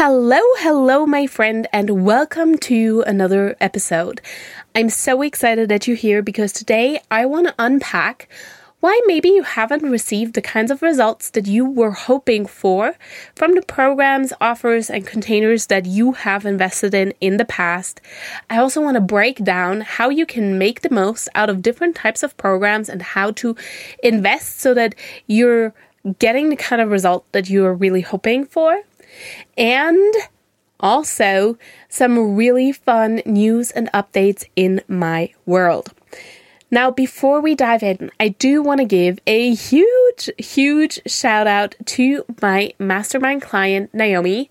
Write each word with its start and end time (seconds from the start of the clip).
Hello, 0.00 0.38
hello, 0.58 1.06
my 1.06 1.26
friend, 1.26 1.66
and 1.72 2.04
welcome 2.04 2.56
to 2.58 3.02
another 3.04 3.56
episode. 3.60 4.20
I'm 4.72 4.90
so 4.90 5.22
excited 5.22 5.68
that 5.70 5.88
you're 5.88 5.96
here 5.96 6.22
because 6.22 6.52
today 6.52 7.00
I 7.10 7.26
want 7.26 7.48
to 7.48 7.54
unpack 7.58 8.28
why 8.78 9.00
maybe 9.06 9.30
you 9.30 9.42
haven't 9.42 9.82
received 9.82 10.34
the 10.34 10.40
kinds 10.40 10.70
of 10.70 10.82
results 10.82 11.30
that 11.30 11.48
you 11.48 11.68
were 11.68 11.90
hoping 11.90 12.46
for 12.46 12.94
from 13.34 13.56
the 13.56 13.62
programs, 13.62 14.32
offers, 14.40 14.88
and 14.88 15.04
containers 15.04 15.66
that 15.66 15.84
you 15.84 16.12
have 16.12 16.46
invested 16.46 16.94
in 16.94 17.12
in 17.20 17.36
the 17.36 17.44
past. 17.44 18.00
I 18.48 18.58
also 18.58 18.80
want 18.80 18.94
to 18.94 19.00
break 19.00 19.42
down 19.42 19.80
how 19.80 20.10
you 20.10 20.26
can 20.26 20.58
make 20.58 20.82
the 20.82 20.94
most 20.94 21.28
out 21.34 21.50
of 21.50 21.60
different 21.60 21.96
types 21.96 22.22
of 22.22 22.36
programs 22.36 22.88
and 22.88 23.02
how 23.02 23.32
to 23.32 23.56
invest 24.00 24.60
so 24.60 24.74
that 24.74 24.94
you're 25.26 25.74
getting 26.20 26.50
the 26.50 26.56
kind 26.56 26.80
of 26.80 26.92
result 26.92 27.26
that 27.32 27.50
you 27.50 27.66
are 27.66 27.74
really 27.74 28.02
hoping 28.02 28.46
for 28.46 28.84
and 29.56 30.14
also 30.80 31.58
some 31.88 32.36
really 32.36 32.72
fun 32.72 33.22
news 33.26 33.70
and 33.70 33.90
updates 33.92 34.44
in 34.56 34.80
my 34.88 35.32
world. 35.46 35.92
Now, 36.70 36.90
before 36.90 37.40
we 37.40 37.54
dive 37.54 37.82
in, 37.82 38.10
I 38.20 38.28
do 38.28 38.62
want 38.62 38.80
to 38.80 38.84
give 38.84 39.18
a 39.26 39.54
huge, 39.54 40.30
huge 40.36 41.00
shout 41.06 41.46
out 41.46 41.74
to 41.86 42.24
my 42.42 42.72
mastermind 42.78 43.40
client, 43.40 43.94
Naomi. 43.94 44.50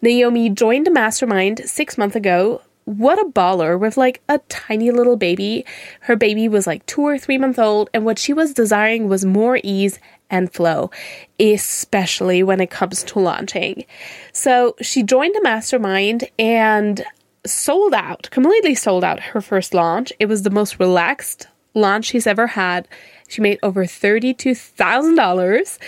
Naomi 0.00 0.48
joined 0.48 0.86
the 0.86 0.90
mastermind 0.90 1.60
six 1.66 1.98
months 1.98 2.16
ago. 2.16 2.62
What 2.88 3.18
a 3.18 3.26
baller 3.26 3.78
with 3.78 3.98
like 3.98 4.22
a 4.30 4.38
tiny 4.48 4.90
little 4.90 5.18
baby. 5.18 5.66
Her 6.00 6.16
baby 6.16 6.48
was 6.48 6.66
like 6.66 6.86
two 6.86 7.02
or 7.02 7.18
three 7.18 7.36
months 7.36 7.58
old, 7.58 7.90
and 7.92 8.02
what 8.02 8.18
she 8.18 8.32
was 8.32 8.54
desiring 8.54 9.08
was 9.08 9.26
more 9.26 9.60
ease 9.62 9.98
and 10.30 10.50
flow, 10.50 10.90
especially 11.38 12.42
when 12.42 12.60
it 12.60 12.70
comes 12.70 13.02
to 13.04 13.18
launching. 13.18 13.84
So 14.32 14.74
she 14.80 15.02
joined 15.02 15.36
a 15.36 15.42
mastermind 15.42 16.30
and 16.38 17.04
sold 17.44 17.92
out, 17.92 18.30
completely 18.30 18.74
sold 18.74 19.04
out 19.04 19.20
her 19.20 19.42
first 19.42 19.74
launch. 19.74 20.10
It 20.18 20.24
was 20.24 20.42
the 20.42 20.48
most 20.48 20.80
relaxed 20.80 21.46
launch 21.74 22.06
she's 22.06 22.26
ever 22.26 22.46
had. 22.46 22.88
She 23.28 23.42
made 23.42 23.58
over 23.62 23.84
$32,000. 23.84 25.78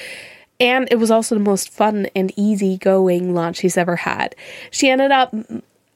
And 0.60 0.86
it 0.90 0.96
was 0.96 1.10
also 1.10 1.34
the 1.34 1.40
most 1.40 1.70
fun 1.70 2.08
and 2.14 2.30
easygoing 2.36 3.34
launch 3.34 3.56
she's 3.56 3.78
ever 3.78 3.96
had. 3.96 4.36
She 4.70 4.91
ended 4.91 5.10
up 5.10 5.34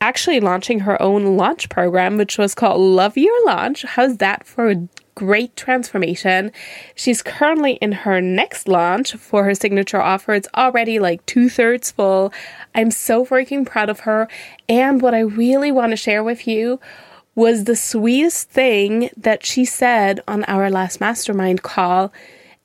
actually 0.05 0.39
launching 0.39 0.81
her 0.81 1.01
own 1.01 1.39
launch 1.39 1.71
program, 1.71 2.19
which 2.19 2.37
was 2.37 2.55
called 2.55 2.79
Love 2.79 3.17
Your 3.17 3.47
Launch. 3.47 3.85
How's 3.85 4.19
that 4.19 4.47
for 4.47 4.69
a 4.69 4.87
great 5.15 5.57
transformation. 5.57 6.53
She's 6.95 7.23
currently 7.23 7.75
in 7.75 7.93
her 7.93 8.21
next 8.21 8.69
launch 8.69 9.15
for 9.15 9.45
her 9.45 9.55
signature 9.55 10.03
offer. 10.03 10.35
It's 10.35 10.49
already 10.55 10.99
like 10.99 11.25
two 11.25 11.49
thirds 11.49 11.91
full. 11.91 12.35
I'm 12.75 12.91
so 12.91 13.25
freaking 13.25 13.65
proud 13.65 13.89
of 13.89 14.01
her. 14.01 14.29
And 14.69 15.01
what 15.01 15.15
I 15.15 15.21
really 15.21 15.73
want 15.73 15.93
to 15.93 15.97
share 15.97 16.23
with 16.23 16.47
you 16.47 16.81
was 17.35 17.65
the 17.65 17.75
sweetest 17.75 18.51
thing 18.51 19.09
that 19.17 19.47
she 19.47 19.65
said 19.65 20.21
on 20.29 20.45
our 20.45 20.69
last 20.69 21.01
mastermind 21.01 21.63
call. 21.63 22.13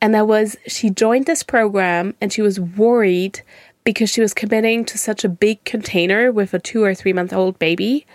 And 0.02 0.14
that 0.14 0.28
was 0.28 0.58
she 0.68 0.90
joined 0.90 1.26
this 1.26 1.44
program 1.44 2.16
and 2.20 2.34
she 2.34 2.42
was 2.42 2.60
worried 2.60 3.42
because 3.90 4.12
she 4.12 4.22
was 4.22 4.36
committing 4.36 4.86
to 4.86 5.00
such 5.00 5.24
a 5.24 5.30
big 5.30 5.64
container 5.64 6.32
with 6.32 6.54
a 6.54 6.60
two 6.60 6.84
or 6.84 6.94
three 6.94 7.12
month 7.12 7.34
old 7.34 7.58
baby 7.58 8.06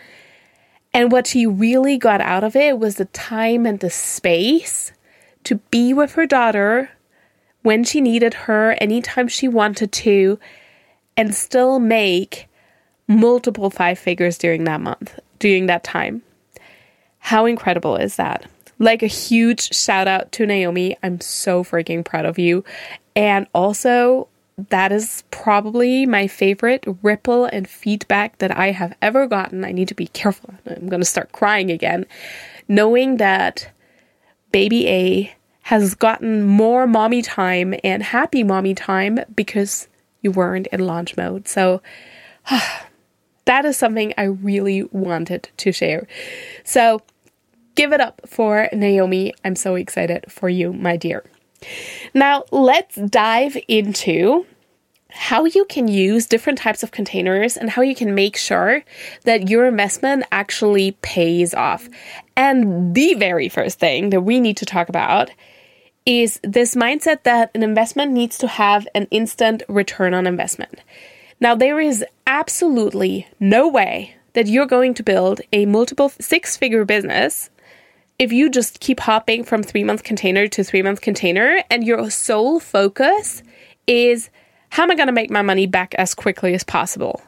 and 0.94 1.10
what 1.10 1.26
she 1.26 1.44
really 1.44 1.98
got 1.98 2.20
out 2.20 2.44
of 2.44 2.54
it 2.54 2.78
was 2.78 2.94
the 2.94 3.06
time 3.06 3.66
and 3.66 3.80
the 3.80 3.90
space 3.90 4.92
to 5.42 5.56
be 5.56 5.92
with 5.92 6.12
her 6.12 6.24
daughter 6.24 6.90
when 7.62 7.82
she 7.82 8.00
needed 8.00 8.34
her, 8.34 8.76
anytime 8.80 9.26
she 9.26 9.48
wanted 9.48 9.90
to, 9.90 10.38
and 11.16 11.34
still 11.34 11.80
make 11.80 12.46
multiple 13.08 13.70
five 13.70 13.98
figures 13.98 14.38
during 14.38 14.64
that 14.64 14.80
month, 14.80 15.18
during 15.40 15.66
that 15.66 15.82
time. 15.82 16.22
How 17.18 17.44
incredible 17.44 17.96
is 17.96 18.14
that? 18.16 18.46
Like 18.78 19.02
a 19.02 19.08
huge 19.08 19.74
shout 19.74 20.06
out 20.06 20.30
to 20.32 20.46
Naomi. 20.46 20.96
I'm 21.02 21.20
so 21.20 21.64
freaking 21.64 22.04
proud 22.04 22.24
of 22.24 22.38
you. 22.38 22.62
And 23.16 23.48
also, 23.52 24.28
that 24.56 24.92
is 24.92 25.24
probably 25.30 26.06
my 26.06 26.28
favorite 26.28 26.84
ripple 27.02 27.46
and 27.46 27.68
feedback 27.68 28.38
that 28.38 28.56
I 28.56 28.70
have 28.70 28.96
ever 29.02 29.26
gotten. 29.26 29.64
I 29.64 29.72
need 29.72 29.88
to 29.88 29.94
be 29.94 30.06
careful. 30.08 30.54
I'm 30.66 30.88
going 30.88 31.00
to 31.00 31.06
start 31.06 31.32
crying 31.32 31.70
again. 31.70 32.06
Knowing 32.68 33.16
that 33.16 33.70
baby 34.52 34.88
A 34.88 35.34
has 35.62 35.94
gotten 35.94 36.44
more 36.44 36.86
mommy 36.86 37.22
time 37.22 37.74
and 37.82 38.02
happy 38.02 38.44
mommy 38.44 38.74
time 38.74 39.18
because 39.34 39.88
you 40.20 40.30
weren't 40.30 40.68
in 40.68 40.80
launch 40.80 41.16
mode. 41.16 41.48
So, 41.48 41.82
that 43.46 43.64
is 43.64 43.76
something 43.76 44.14
I 44.16 44.24
really 44.24 44.84
wanted 44.84 45.48
to 45.58 45.72
share. 45.72 46.06
So, 46.62 47.02
give 47.74 47.92
it 47.92 48.00
up 48.00 48.20
for 48.26 48.68
Naomi. 48.72 49.34
I'm 49.44 49.56
so 49.56 49.74
excited 49.74 50.26
for 50.30 50.48
you, 50.48 50.72
my 50.72 50.96
dear. 50.96 51.24
Now, 52.12 52.44
let's 52.50 52.96
dive 52.96 53.56
into 53.68 54.46
how 55.14 55.44
you 55.44 55.64
can 55.66 55.86
use 55.86 56.26
different 56.26 56.58
types 56.58 56.82
of 56.82 56.90
containers 56.90 57.56
and 57.56 57.70
how 57.70 57.82
you 57.82 57.94
can 57.94 58.14
make 58.14 58.36
sure 58.36 58.82
that 59.22 59.48
your 59.48 59.66
investment 59.66 60.24
actually 60.32 60.92
pays 61.02 61.54
off. 61.54 61.88
And 62.36 62.94
the 62.94 63.14
very 63.14 63.48
first 63.48 63.78
thing 63.78 64.10
that 64.10 64.22
we 64.22 64.40
need 64.40 64.56
to 64.56 64.66
talk 64.66 64.88
about 64.88 65.30
is 66.04 66.40
this 66.42 66.74
mindset 66.74 67.22
that 67.22 67.50
an 67.54 67.62
investment 67.62 68.12
needs 68.12 68.36
to 68.38 68.48
have 68.48 68.88
an 68.94 69.06
instant 69.10 69.62
return 69.68 70.14
on 70.14 70.26
investment. 70.26 70.80
Now, 71.40 71.54
there 71.54 71.80
is 71.80 72.04
absolutely 72.26 73.28
no 73.38 73.68
way 73.68 74.16
that 74.34 74.48
you're 74.48 74.66
going 74.66 74.94
to 74.94 75.02
build 75.02 75.40
a 75.52 75.64
multiple 75.64 76.08
six 76.20 76.56
figure 76.56 76.84
business 76.84 77.50
if 78.18 78.32
you 78.32 78.48
just 78.48 78.80
keep 78.80 79.00
hopping 79.00 79.44
from 79.44 79.62
three 79.62 79.84
month 79.84 80.02
container 80.02 80.46
to 80.48 80.64
three 80.64 80.82
month 80.82 81.00
container 81.00 81.62
and 81.70 81.84
your 81.84 82.10
sole 82.10 82.60
focus 82.60 83.42
is 83.86 84.30
how 84.70 84.82
am 84.84 84.90
I 84.90 84.94
going 84.94 85.06
to 85.06 85.12
make 85.12 85.30
my 85.30 85.42
money 85.42 85.66
back 85.66 85.94
as 85.94 86.14
quickly 86.14 86.54
as 86.54 86.64
possible? 86.64 87.22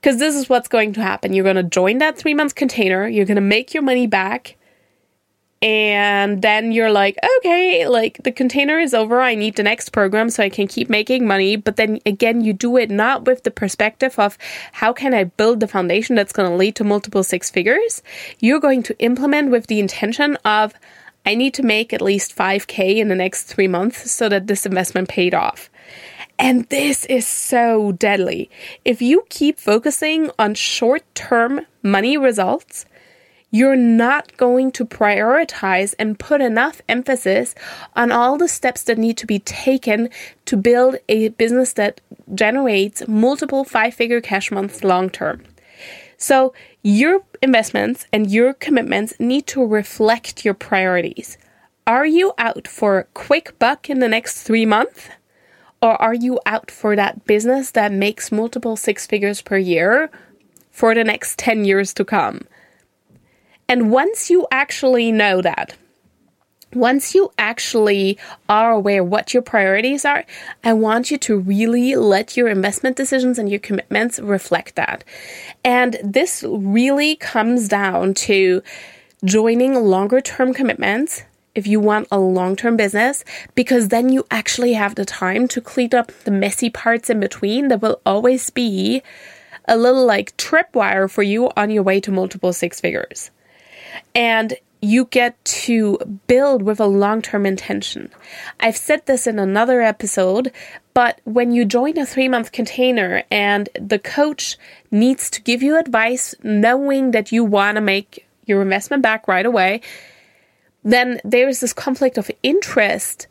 Because 0.00 0.18
this 0.18 0.34
is 0.34 0.48
what's 0.48 0.68
going 0.68 0.92
to 0.94 1.02
happen. 1.02 1.32
You're 1.32 1.44
going 1.44 1.56
to 1.56 1.62
join 1.62 1.98
that 1.98 2.16
three 2.16 2.34
month 2.34 2.54
container, 2.54 3.08
you're 3.08 3.24
going 3.24 3.36
to 3.36 3.40
make 3.40 3.74
your 3.74 3.82
money 3.82 4.06
back, 4.06 4.56
and 5.62 6.42
then 6.42 6.70
you're 6.72 6.90
like, 6.90 7.18
okay, 7.38 7.88
like 7.88 8.22
the 8.24 8.32
container 8.32 8.78
is 8.78 8.92
over. 8.92 9.20
I 9.20 9.34
need 9.34 9.56
the 9.56 9.62
next 9.62 9.90
program 9.90 10.28
so 10.28 10.42
I 10.42 10.50
can 10.50 10.66
keep 10.66 10.90
making 10.90 11.26
money. 11.26 11.56
But 11.56 11.76
then 11.76 11.98
again, 12.04 12.42
you 12.42 12.52
do 12.52 12.76
it 12.76 12.90
not 12.90 13.24
with 13.24 13.42
the 13.42 13.50
perspective 13.50 14.18
of 14.18 14.36
how 14.72 14.92
can 14.92 15.14
I 15.14 15.24
build 15.24 15.60
the 15.60 15.68
foundation 15.68 16.14
that's 16.14 16.32
going 16.32 16.50
to 16.50 16.56
lead 16.56 16.76
to 16.76 16.84
multiple 16.84 17.22
six 17.22 17.50
figures. 17.50 18.02
You're 18.38 18.60
going 18.60 18.82
to 18.84 18.98
implement 18.98 19.50
with 19.50 19.66
the 19.66 19.80
intention 19.80 20.36
of, 20.44 20.74
I 21.24 21.34
need 21.34 21.54
to 21.54 21.62
make 21.62 21.92
at 21.92 22.02
least 22.02 22.36
5K 22.36 22.96
in 22.96 23.08
the 23.08 23.14
next 23.14 23.44
three 23.44 23.68
months 23.68 24.10
so 24.10 24.28
that 24.28 24.48
this 24.48 24.66
investment 24.66 25.08
paid 25.08 25.34
off. 25.34 25.70
And 26.38 26.66
this 26.66 27.06
is 27.06 27.26
so 27.26 27.92
deadly. 27.92 28.50
If 28.84 29.00
you 29.00 29.24
keep 29.30 29.58
focusing 29.58 30.30
on 30.38 30.54
short 30.54 31.02
term 31.14 31.62
money 31.82 32.18
results, 32.18 32.84
you're 33.50 33.76
not 33.76 34.36
going 34.36 34.72
to 34.72 34.84
prioritize 34.84 35.94
and 35.98 36.18
put 36.18 36.40
enough 36.40 36.82
emphasis 36.88 37.54
on 37.94 38.10
all 38.10 38.36
the 38.36 38.48
steps 38.48 38.82
that 38.84 38.98
need 38.98 39.16
to 39.16 39.26
be 39.26 39.38
taken 39.38 40.10
to 40.46 40.56
build 40.56 40.96
a 41.08 41.28
business 41.30 41.72
that 41.74 42.00
generates 42.34 43.06
multiple 43.06 43.64
five 43.64 43.94
figure 43.94 44.20
cash 44.20 44.50
months 44.50 44.82
long 44.82 45.08
term. 45.08 45.42
So, 46.18 46.54
your 46.82 47.22
investments 47.42 48.06
and 48.12 48.30
your 48.30 48.54
commitments 48.54 49.14
need 49.20 49.46
to 49.48 49.64
reflect 49.64 50.44
your 50.44 50.54
priorities. 50.54 51.36
Are 51.86 52.06
you 52.06 52.32
out 52.38 52.66
for 52.66 52.98
a 52.98 53.04
quick 53.04 53.58
buck 53.58 53.88
in 53.90 54.00
the 54.00 54.08
next 54.08 54.42
three 54.42 54.66
months? 54.66 55.08
Or 55.82 56.00
are 56.00 56.14
you 56.14 56.40
out 56.46 56.70
for 56.70 56.96
that 56.96 57.26
business 57.26 57.70
that 57.72 57.92
makes 57.92 58.32
multiple 58.32 58.76
six 58.76 59.06
figures 59.06 59.42
per 59.42 59.58
year 59.58 60.10
for 60.72 60.94
the 60.94 61.04
next 61.04 61.38
10 61.38 61.64
years 61.64 61.92
to 61.94 62.04
come? 62.04 62.40
And 63.68 63.90
once 63.90 64.30
you 64.30 64.46
actually 64.50 65.10
know 65.12 65.42
that, 65.42 65.74
once 66.72 67.14
you 67.14 67.32
actually 67.38 68.18
are 68.48 68.72
aware 68.72 69.02
what 69.02 69.32
your 69.32 69.42
priorities 69.42 70.04
are, 70.04 70.24
I 70.62 70.72
want 70.74 71.10
you 71.10 71.18
to 71.18 71.38
really 71.38 71.94
let 71.96 72.36
your 72.36 72.48
investment 72.48 72.96
decisions 72.96 73.38
and 73.38 73.48
your 73.48 73.60
commitments 73.60 74.18
reflect 74.18 74.74
that. 74.74 75.04
And 75.64 75.96
this 76.02 76.44
really 76.46 77.16
comes 77.16 77.68
down 77.68 78.14
to 78.14 78.62
joining 79.24 79.74
longer 79.74 80.20
term 80.20 80.52
commitments 80.52 81.22
if 81.54 81.66
you 81.66 81.80
want 81.80 82.06
a 82.12 82.18
long 82.18 82.54
term 82.54 82.76
business, 82.76 83.24
because 83.54 83.88
then 83.88 84.10
you 84.10 84.26
actually 84.30 84.74
have 84.74 84.94
the 84.94 85.06
time 85.06 85.48
to 85.48 85.60
clean 85.60 85.94
up 85.94 86.12
the 86.24 86.30
messy 86.30 86.68
parts 86.68 87.08
in 87.08 87.18
between 87.18 87.68
that 87.68 87.80
will 87.80 88.00
always 88.04 88.50
be 88.50 89.02
a 89.66 89.76
little 89.76 90.04
like 90.04 90.36
tripwire 90.36 91.10
for 91.10 91.22
you 91.22 91.50
on 91.56 91.70
your 91.70 91.82
way 91.82 91.98
to 92.00 92.12
multiple 92.12 92.52
six 92.52 92.80
figures. 92.80 93.30
And 94.14 94.56
you 94.80 95.06
get 95.06 95.42
to 95.44 95.98
build 96.26 96.62
with 96.62 96.80
a 96.80 96.86
long 96.86 97.22
term 97.22 97.46
intention. 97.46 98.10
I've 98.60 98.76
said 98.76 99.06
this 99.06 99.26
in 99.26 99.38
another 99.38 99.80
episode, 99.80 100.52
but 100.94 101.20
when 101.24 101.50
you 101.50 101.64
join 101.64 101.98
a 101.98 102.06
three 102.06 102.28
month 102.28 102.52
container 102.52 103.22
and 103.30 103.68
the 103.74 103.98
coach 103.98 104.56
needs 104.90 105.30
to 105.30 105.42
give 105.42 105.62
you 105.62 105.78
advice 105.78 106.34
knowing 106.42 107.10
that 107.10 107.32
you 107.32 107.44
want 107.44 107.76
to 107.76 107.80
make 107.80 108.26
your 108.44 108.62
investment 108.62 109.02
back 109.02 109.26
right 109.26 109.46
away, 109.46 109.80
then 110.84 111.20
there's 111.24 111.60
this 111.60 111.72
conflict 111.72 112.16
of 112.16 112.30
interest 112.42 113.26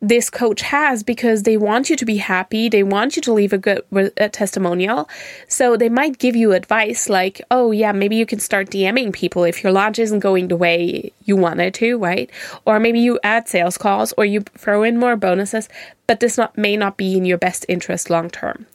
this 0.00 0.30
coach 0.30 0.62
has 0.62 1.02
because 1.02 1.42
they 1.42 1.56
want 1.56 1.90
you 1.90 1.96
to 1.96 2.04
be 2.04 2.18
happy. 2.18 2.68
They 2.68 2.84
want 2.84 3.16
you 3.16 3.22
to 3.22 3.32
leave 3.32 3.52
a 3.52 3.58
good 3.58 3.82
a 4.16 4.28
testimonial. 4.28 5.08
So 5.48 5.76
they 5.76 5.88
might 5.88 6.18
give 6.18 6.36
you 6.36 6.52
advice 6.52 7.08
like, 7.08 7.42
oh, 7.50 7.72
yeah, 7.72 7.90
maybe 7.90 8.14
you 8.14 8.24
can 8.24 8.38
start 8.38 8.70
DMing 8.70 9.12
people 9.12 9.42
if 9.42 9.62
your 9.62 9.72
launch 9.72 9.98
isn't 9.98 10.20
going 10.20 10.48
the 10.48 10.56
way 10.56 11.12
you 11.24 11.36
wanted 11.36 11.74
to, 11.74 11.98
right? 11.98 12.30
Or 12.64 12.78
maybe 12.78 13.00
you 13.00 13.18
add 13.24 13.48
sales 13.48 13.76
calls 13.76 14.12
or 14.16 14.24
you 14.24 14.40
throw 14.40 14.84
in 14.84 14.98
more 14.98 15.16
bonuses, 15.16 15.68
but 16.06 16.20
this 16.20 16.36
not, 16.36 16.56
may 16.56 16.76
not 16.76 16.96
be 16.96 17.16
in 17.16 17.24
your 17.24 17.38
best 17.38 17.66
interest 17.68 18.08
long 18.08 18.30
term. 18.30 18.66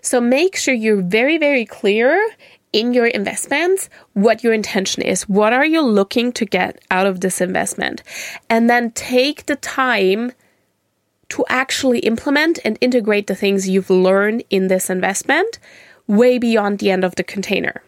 So 0.00 0.20
make 0.20 0.56
sure 0.56 0.74
you're 0.74 1.02
very, 1.02 1.36
very 1.36 1.66
clear 1.66 2.18
in 2.72 2.92
your 2.92 3.06
investments 3.06 3.88
what 4.14 4.42
your 4.42 4.52
intention 4.52 5.02
is. 5.02 5.28
What 5.28 5.52
are 5.52 5.64
you 5.64 5.82
looking 5.82 6.32
to 6.32 6.44
get 6.44 6.82
out 6.90 7.06
of 7.06 7.20
this 7.20 7.40
investment? 7.40 8.02
And 8.48 8.68
then 8.68 8.90
take 8.92 9.46
the 9.46 9.56
time 9.56 10.32
to 11.34 11.44
actually 11.48 11.98
implement 12.00 12.60
and 12.64 12.78
integrate 12.80 13.26
the 13.26 13.34
things 13.34 13.68
you've 13.68 13.90
learned 13.90 14.44
in 14.50 14.68
this 14.68 14.88
investment 14.88 15.58
way 16.06 16.38
beyond 16.38 16.78
the 16.78 16.92
end 16.92 17.02
of 17.02 17.16
the 17.16 17.24
container. 17.24 17.82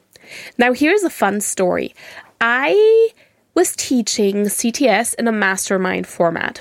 Now, 0.59 0.73
here's 0.73 1.05
a 1.05 1.11
fun 1.11 1.41
story. 1.41 1.95
I 2.41 3.11
was 3.55 3.77
teaching 3.77 4.47
CTS 4.47 5.15
in 5.15 5.29
a 5.29 5.33
mastermind 5.33 6.09
format, 6.09 6.61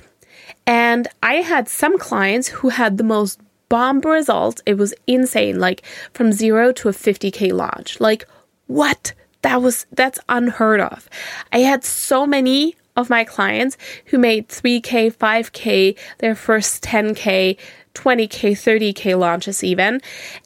and 0.67 1.07
I 1.23 1.35
had 1.35 1.67
some 1.67 1.97
clients 1.97 2.49
who 2.49 2.69
had 2.69 2.99
the 2.99 3.03
most 3.03 3.39
bomb 3.67 3.99
results. 4.01 4.61
It 4.67 4.77
was 4.77 4.93
insane, 5.07 5.59
like 5.59 5.83
from 6.13 6.31
zero 6.31 6.71
to 6.73 6.89
a 6.89 6.93
50k 6.93 7.51
launch. 7.51 7.99
Like, 7.99 8.27
what? 8.67 9.13
That 9.41 9.63
was 9.63 9.87
that's 9.91 10.19
unheard 10.29 10.81
of. 10.81 11.09
I 11.51 11.59
had 11.59 11.83
so 11.83 12.27
many 12.27 12.75
of 12.95 13.09
my 13.09 13.23
clients 13.23 13.77
who 14.05 14.17
made 14.17 14.47
3k, 14.47 15.13
5k, 15.13 15.97
their 16.19 16.35
first 16.35 16.83
10k, 16.83 17.57
20k, 17.93 18.51
30k 18.51 19.17
launches 19.17 19.63
even, 19.63 20.01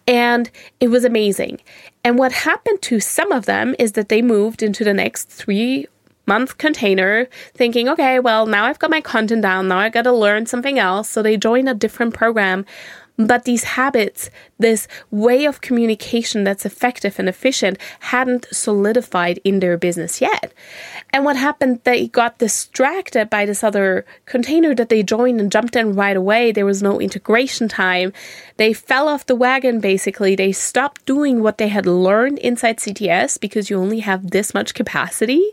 and 0.07 0.49
it 0.79 0.89
was 0.89 1.03
amazing. 1.03 1.59
And 2.03 2.17
what 2.17 2.31
happened 2.31 2.81
to 2.83 2.99
some 2.99 3.31
of 3.31 3.45
them 3.45 3.75
is 3.77 3.93
that 3.93 4.09
they 4.09 4.21
moved 4.21 4.63
into 4.63 4.83
the 4.83 4.93
next 4.93 5.29
3 5.29 5.87
month 6.27 6.59
container 6.59 7.27
thinking, 7.55 7.89
okay, 7.89 8.19
well, 8.19 8.45
now 8.45 8.65
I've 8.65 8.77
got 8.77 8.91
my 8.91 9.01
content 9.01 9.41
down, 9.41 9.67
now 9.67 9.79
I 9.79 9.89
got 9.89 10.03
to 10.03 10.13
learn 10.13 10.45
something 10.45 10.77
else. 10.77 11.09
So 11.09 11.23
they 11.23 11.37
join 11.37 11.67
a 11.67 11.73
different 11.73 12.13
program 12.13 12.65
but 13.19 13.43
these 13.43 13.65
habits, 13.65 14.29
this 14.59 14.87
way 15.11 15.43
of 15.43 15.59
communication 15.59 16.45
that's 16.45 16.65
effective 16.65 17.19
and 17.19 17.27
efficient, 17.27 17.77
hadn't 17.99 18.47
solidified 18.49 19.41
in 19.43 19.59
their 19.59 19.77
business 19.77 20.21
yet. 20.21 20.53
And 21.11 21.25
what 21.25 21.35
happened, 21.35 21.81
they 21.83 22.07
got 22.07 22.37
distracted 22.37 23.29
by 23.29 23.45
this 23.45 23.61
other 23.61 24.05
container 24.25 24.73
that 24.73 24.87
they 24.87 25.03
joined 25.03 25.41
and 25.41 25.51
jumped 25.51 25.75
in 25.75 25.95
right 25.95 26.15
away. 26.15 26.53
There 26.53 26.65
was 26.65 26.81
no 26.81 27.01
integration 27.01 27.67
time. 27.67 28.13
They 28.55 28.71
fell 28.71 29.09
off 29.09 29.25
the 29.25 29.35
wagon, 29.35 29.81
basically. 29.81 30.35
They 30.35 30.53
stopped 30.53 31.05
doing 31.05 31.43
what 31.43 31.57
they 31.57 31.67
had 31.67 31.85
learned 31.85 32.39
inside 32.39 32.77
CTS 32.77 33.37
because 33.37 33.69
you 33.69 33.77
only 33.77 33.99
have 33.99 34.31
this 34.31 34.53
much 34.53 34.73
capacity 34.73 35.51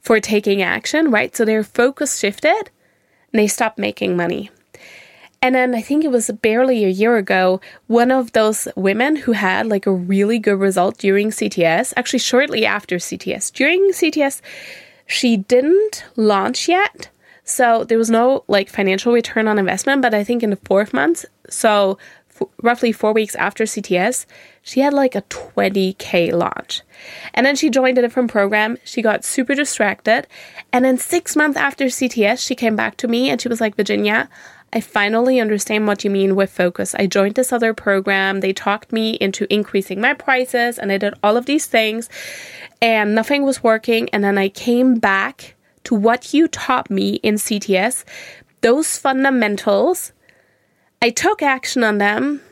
for 0.00 0.18
taking 0.18 0.62
action, 0.62 1.12
right? 1.12 1.34
So 1.36 1.44
their 1.44 1.62
focus 1.62 2.18
shifted 2.18 2.70
and 3.32 3.40
they 3.40 3.46
stopped 3.46 3.78
making 3.78 4.16
money. 4.16 4.50
And 5.40 5.54
then 5.54 5.74
I 5.74 5.80
think 5.80 6.04
it 6.04 6.10
was 6.10 6.30
barely 6.42 6.84
a 6.84 6.88
year 6.88 7.16
ago, 7.16 7.60
one 7.86 8.10
of 8.10 8.32
those 8.32 8.66
women 8.74 9.16
who 9.16 9.32
had 9.32 9.66
like 9.66 9.86
a 9.86 9.92
really 9.92 10.38
good 10.38 10.58
result 10.58 10.98
during 10.98 11.30
CTS, 11.30 11.92
actually 11.96 12.18
shortly 12.18 12.66
after 12.66 12.96
CTS, 12.96 13.52
during 13.52 13.92
CTS, 13.92 14.40
she 15.06 15.36
didn't 15.36 16.04
launch 16.16 16.68
yet. 16.68 17.08
So 17.44 17.84
there 17.84 17.98
was 17.98 18.10
no 18.10 18.44
like 18.48 18.68
financial 18.68 19.12
return 19.12 19.48
on 19.48 19.58
investment, 19.58 20.02
but 20.02 20.12
I 20.12 20.24
think 20.24 20.42
in 20.42 20.50
the 20.50 20.56
fourth 20.56 20.92
month, 20.92 21.24
so 21.48 21.98
f- 22.38 22.48
roughly 22.62 22.92
four 22.92 23.12
weeks 23.12 23.34
after 23.36 23.64
CTS, 23.64 24.26
she 24.60 24.80
had 24.80 24.92
like 24.92 25.14
a 25.14 25.22
20k 25.22 26.32
launch. 26.32 26.82
And 27.32 27.46
then 27.46 27.56
she 27.56 27.70
joined 27.70 27.96
a 27.96 28.02
different 28.02 28.30
program. 28.30 28.76
She 28.84 29.00
got 29.00 29.24
super 29.24 29.54
distracted. 29.54 30.26
And 30.72 30.84
then 30.84 30.98
six 30.98 31.36
months 31.36 31.56
after 31.56 31.86
CTS, 31.86 32.44
she 32.46 32.54
came 32.54 32.76
back 32.76 32.98
to 32.98 33.08
me 33.08 33.30
and 33.30 33.40
she 33.40 33.48
was 33.48 33.62
like, 33.62 33.76
Virginia, 33.76 34.28
I 34.72 34.80
finally 34.80 35.40
understand 35.40 35.86
what 35.86 36.04
you 36.04 36.10
mean 36.10 36.36
with 36.36 36.50
focus. 36.50 36.94
I 36.94 37.06
joined 37.06 37.36
this 37.36 37.52
other 37.52 37.72
program. 37.72 38.40
They 38.40 38.52
talked 38.52 38.92
me 38.92 39.12
into 39.12 39.52
increasing 39.52 40.00
my 40.00 40.12
prices 40.12 40.78
and 40.78 40.92
I 40.92 40.98
did 40.98 41.14
all 41.22 41.36
of 41.36 41.46
these 41.46 41.66
things 41.66 42.10
and 42.82 43.14
nothing 43.14 43.44
was 43.44 43.62
working. 43.62 44.10
And 44.10 44.22
then 44.22 44.36
I 44.36 44.50
came 44.50 44.98
back 44.98 45.54
to 45.84 45.94
what 45.94 46.34
you 46.34 46.48
taught 46.48 46.90
me 46.90 47.14
in 47.16 47.36
CTS, 47.36 48.04
those 48.60 48.98
fundamentals. 48.98 50.12
I 51.00 51.10
took 51.10 51.42
action 51.42 51.82
on 51.82 51.98
them 51.98 52.42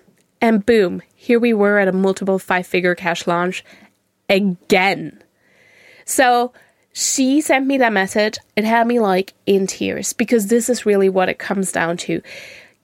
and 0.40 0.64
boom, 0.64 1.02
here 1.14 1.38
we 1.38 1.52
were 1.52 1.78
at 1.78 1.88
a 1.88 1.92
multiple 1.92 2.38
five 2.38 2.66
figure 2.66 2.94
cash 2.94 3.26
launch 3.26 3.64
again. 4.28 5.22
So 6.04 6.52
she 6.98 7.42
sent 7.42 7.66
me 7.66 7.76
that 7.76 7.92
message. 7.92 8.38
It 8.56 8.64
had 8.64 8.86
me 8.86 9.00
like 9.00 9.34
in 9.44 9.66
tears 9.66 10.14
because 10.14 10.46
this 10.46 10.70
is 10.70 10.86
really 10.86 11.10
what 11.10 11.28
it 11.28 11.38
comes 11.38 11.70
down 11.70 11.98
to. 11.98 12.22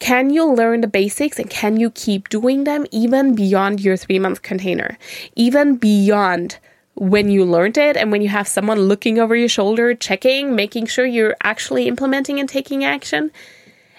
Can 0.01 0.29
you 0.29 0.53
learn 0.53 0.83
the 0.83 0.87
basics 0.87 1.39
and 1.39 1.49
can 1.49 1.79
you 1.79 1.91
keep 1.91 2.29
doing 2.29 2.65
them 2.65 2.85
even 2.91 3.35
beyond 3.35 3.81
your 3.81 3.97
three 3.97 4.19
month 4.19 4.43
container? 4.43 4.99
Even 5.35 5.77
beyond 5.77 6.59
when 6.93 7.31
you 7.31 7.47
learned 7.47 7.79
it 7.79 7.97
and 7.97 8.13
when 8.13 8.21
you 8.21 8.29
have 8.29 8.47
someone 8.47 8.81
looking 8.81 9.19
over 9.19 9.35
your 9.35 9.49
shoulder, 9.49 9.95
checking, 9.95 10.55
making 10.55 10.89
sure 10.89 11.07
you're 11.07 11.35
actually 11.43 11.89
implementing 11.89 12.39
and 12.39 12.51
taking 12.51 12.85
action? 12.85 13.31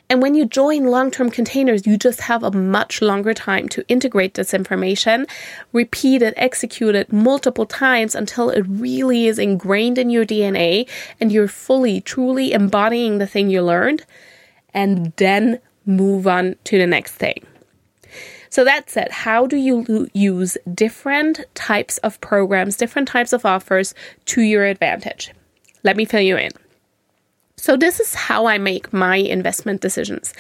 And 0.10 0.22
when 0.22 0.36
you 0.36 0.45
join 0.45 0.86
long 0.86 1.12
term 1.12 1.31
containers, 1.31 1.88
you 1.88 1.98
just 1.98 2.22
have 2.22 2.43
a 2.43 2.51
much 2.51 3.01
longer 3.01 3.33
time 3.33 3.67
to 3.69 3.88
integrate 3.88 4.36
this 4.36 4.53
information, 4.53 5.25
repeat 5.72 6.22
it, 6.22 6.33
execute 6.38 6.93
it 6.93 7.12
multiple 7.12 7.65
times 7.65 8.13
until 8.13 8.50
it 8.50 8.62
really 8.67 9.27
is 9.27 9.39
ingrained 9.39 9.98
in 9.98 10.10
your 10.10 10.25
DNA 10.25 10.88
and 11.19 11.31
you're 11.31 11.48
fully, 11.48 12.01
truly 12.01 12.51
embodying 12.51 13.17
the 13.17 13.27
thing 13.27 13.50
you 13.50 13.62
learned, 13.62 14.05
and 14.74 15.13
then 15.15 15.60
move 15.86 16.27
on 16.27 16.55
to 16.65 16.77
the 16.77 16.88
next 16.88 17.13
thing. 17.13 17.45
So 18.50 18.63
that's 18.63 18.95
it. 18.95 19.12
How 19.12 19.48
do 19.48 19.57
you 19.57 20.07
use 20.13 20.60
different 20.75 21.39
types 21.55 21.98
of 22.00 22.22
programs, 22.22 22.77
different 22.77 23.07
types 23.07 23.33
of 23.33 23.48
offers 23.48 23.95
to 24.25 24.41
your 24.41 24.63
advantage? 24.65 25.31
Let 25.81 25.98
me 25.98 26.05
fill 26.05 26.22
you 26.22 26.38
in. 26.38 26.51
So, 27.57 27.77
this 27.77 28.00
is 28.00 28.13
how 28.13 28.45
I 28.45 28.57
make 28.57 28.91
my 28.91 29.17
investment 29.17 29.81
decisions. 29.81 30.33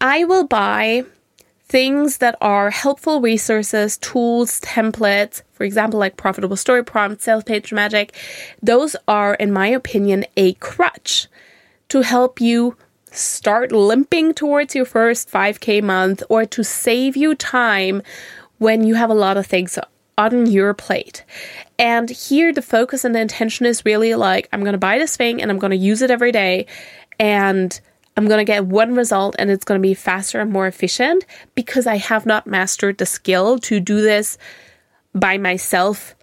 I 0.00 0.24
will 0.24 0.46
buy 0.46 1.04
things 1.68 2.18
that 2.18 2.36
are 2.40 2.70
helpful 2.70 3.20
resources, 3.20 3.96
tools, 3.98 4.60
templates, 4.60 5.42
for 5.52 5.64
example, 5.64 5.98
like 5.98 6.16
profitable 6.16 6.56
story 6.56 6.84
prompts, 6.84 7.24
sales 7.24 7.44
page 7.44 7.72
magic. 7.72 8.14
Those 8.62 8.94
are, 9.08 9.34
in 9.34 9.52
my 9.52 9.66
opinion, 9.68 10.24
a 10.36 10.52
crutch 10.54 11.26
to 11.88 12.02
help 12.02 12.40
you 12.40 12.76
start 13.10 13.72
limping 13.72 14.34
towards 14.34 14.74
your 14.74 14.84
first 14.84 15.30
5K 15.30 15.82
month 15.82 16.22
or 16.28 16.44
to 16.44 16.62
save 16.62 17.16
you 17.16 17.34
time 17.34 18.02
when 18.58 18.86
you 18.86 18.94
have 18.94 19.10
a 19.10 19.14
lot 19.14 19.36
of 19.36 19.46
things 19.46 19.78
on 20.18 20.46
your 20.46 20.74
plate. 20.74 21.24
And 21.78 22.08
here, 22.08 22.52
the 22.52 22.62
focus 22.62 23.04
and 23.04 23.14
the 23.14 23.20
intention 23.20 23.66
is 23.66 23.84
really 23.84 24.14
like, 24.14 24.48
I'm 24.52 24.60
going 24.60 24.72
to 24.72 24.78
buy 24.78 24.98
this 24.98 25.16
thing 25.16 25.42
and 25.42 25.50
I'm 25.50 25.58
going 25.58 25.72
to 25.72 25.76
use 25.76 26.02
it 26.02 26.10
every 26.10 26.32
day. 26.32 26.66
and 27.18 27.80
I'm 28.16 28.28
going 28.28 28.38
to 28.38 28.50
get 28.50 28.64
one 28.66 28.94
result 28.94 29.36
and 29.38 29.50
it's 29.50 29.64
going 29.64 29.80
to 29.80 29.86
be 29.86 29.94
faster 29.94 30.40
and 30.40 30.50
more 30.50 30.66
efficient 30.66 31.26
because 31.54 31.86
I 31.86 31.96
have 31.96 32.24
not 32.24 32.46
mastered 32.46 32.96
the 32.96 33.06
skill 33.06 33.58
to 33.60 33.78
do 33.78 34.00
this 34.00 34.38
by 35.14 35.36
myself 35.36 36.14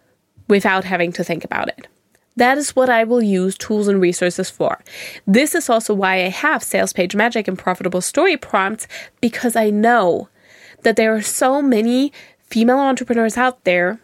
without 0.47 0.83
having 0.83 1.11
to 1.13 1.23
think 1.23 1.43
about 1.43 1.69
it. 1.69 1.87
That 2.35 2.57
is 2.57 2.75
what 2.75 2.89
I 2.89 3.03
will 3.03 3.21
use 3.21 3.55
tools 3.55 3.87
and 3.87 4.01
resources 4.01 4.49
for. 4.49 4.83
This 5.27 5.53
is 5.53 5.69
also 5.69 5.93
why 5.93 6.15
I 6.25 6.29
have 6.29 6.63
sales 6.63 6.93
page 6.93 7.15
magic 7.15 7.47
and 7.47 7.59
profitable 7.59 8.01
story 8.01 8.37
prompts 8.37 8.87
because 9.21 9.55
I 9.55 9.69
know 9.69 10.29
that 10.81 10.95
there 10.95 11.13
are 11.13 11.21
so 11.21 11.61
many 11.61 12.11
female 12.53 12.77
entrepreneurs 12.77 13.35
out 13.35 13.63
there 13.63 13.99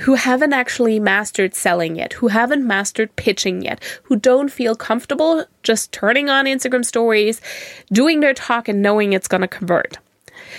who 0.00 0.14
haven't 0.14 0.52
actually 0.52 1.00
mastered 1.00 1.54
selling 1.54 1.96
yet, 1.96 2.12
who 2.12 2.28
haven't 2.28 2.66
mastered 2.66 3.16
pitching 3.16 3.62
yet, 3.62 3.82
who 4.02 4.16
don't 4.16 4.52
feel 4.52 4.76
comfortable 4.76 5.46
just 5.62 5.90
turning 5.90 6.28
on 6.28 6.44
Instagram 6.44 6.84
stories, 6.84 7.40
doing 7.90 8.20
their 8.20 8.34
talk, 8.34 8.68
and 8.68 8.82
knowing 8.82 9.14
it's 9.14 9.28
going 9.28 9.40
to 9.40 9.48
convert. 9.48 9.96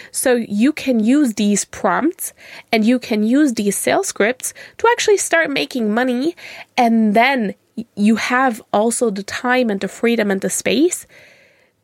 So 0.09 0.33
you 0.33 0.73
can 0.73 0.99
use 0.99 1.35
these 1.35 1.63
prompts 1.63 2.33
and 2.71 2.83
you 2.83 2.97
can 2.97 3.21
use 3.21 3.53
these 3.53 3.77
sales 3.77 4.07
scripts 4.07 4.55
to 4.79 4.87
actually 4.91 5.17
start 5.17 5.51
making 5.51 5.93
money. 5.93 6.35
And 6.75 7.13
then 7.13 7.53
you 7.95 8.15
have 8.15 8.63
also 8.73 9.11
the 9.11 9.21
time 9.21 9.69
and 9.69 9.79
the 9.79 9.87
freedom 9.87 10.31
and 10.31 10.41
the 10.41 10.49
space 10.49 11.05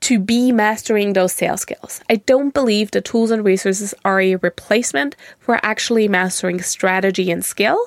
to 0.01 0.19
be 0.19 0.51
mastering 0.51 1.13
those 1.13 1.33
sales 1.33 1.61
skills. 1.61 2.01
I 2.09 2.17
don't 2.17 2.53
believe 2.53 2.91
the 2.91 3.01
tools 3.01 3.31
and 3.31 3.43
resources 3.43 3.93
are 4.05 4.21
a 4.21 4.35
replacement 4.35 5.15
for 5.39 5.59
actually 5.63 6.07
mastering 6.07 6.61
strategy 6.61 7.31
and 7.31 7.43
skill, 7.43 7.79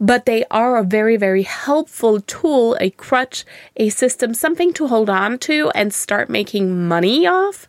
but 0.00 0.26
they 0.26 0.44
are 0.50 0.76
a 0.76 0.82
very, 0.82 1.16
very 1.16 1.42
helpful 1.42 2.20
tool, 2.20 2.76
a 2.80 2.90
crutch, 2.90 3.44
a 3.76 3.88
system, 3.90 4.34
something 4.34 4.72
to 4.74 4.86
hold 4.86 5.10
on 5.10 5.38
to 5.40 5.70
and 5.74 5.92
start 5.92 6.28
making 6.28 6.86
money 6.86 7.26
off 7.26 7.68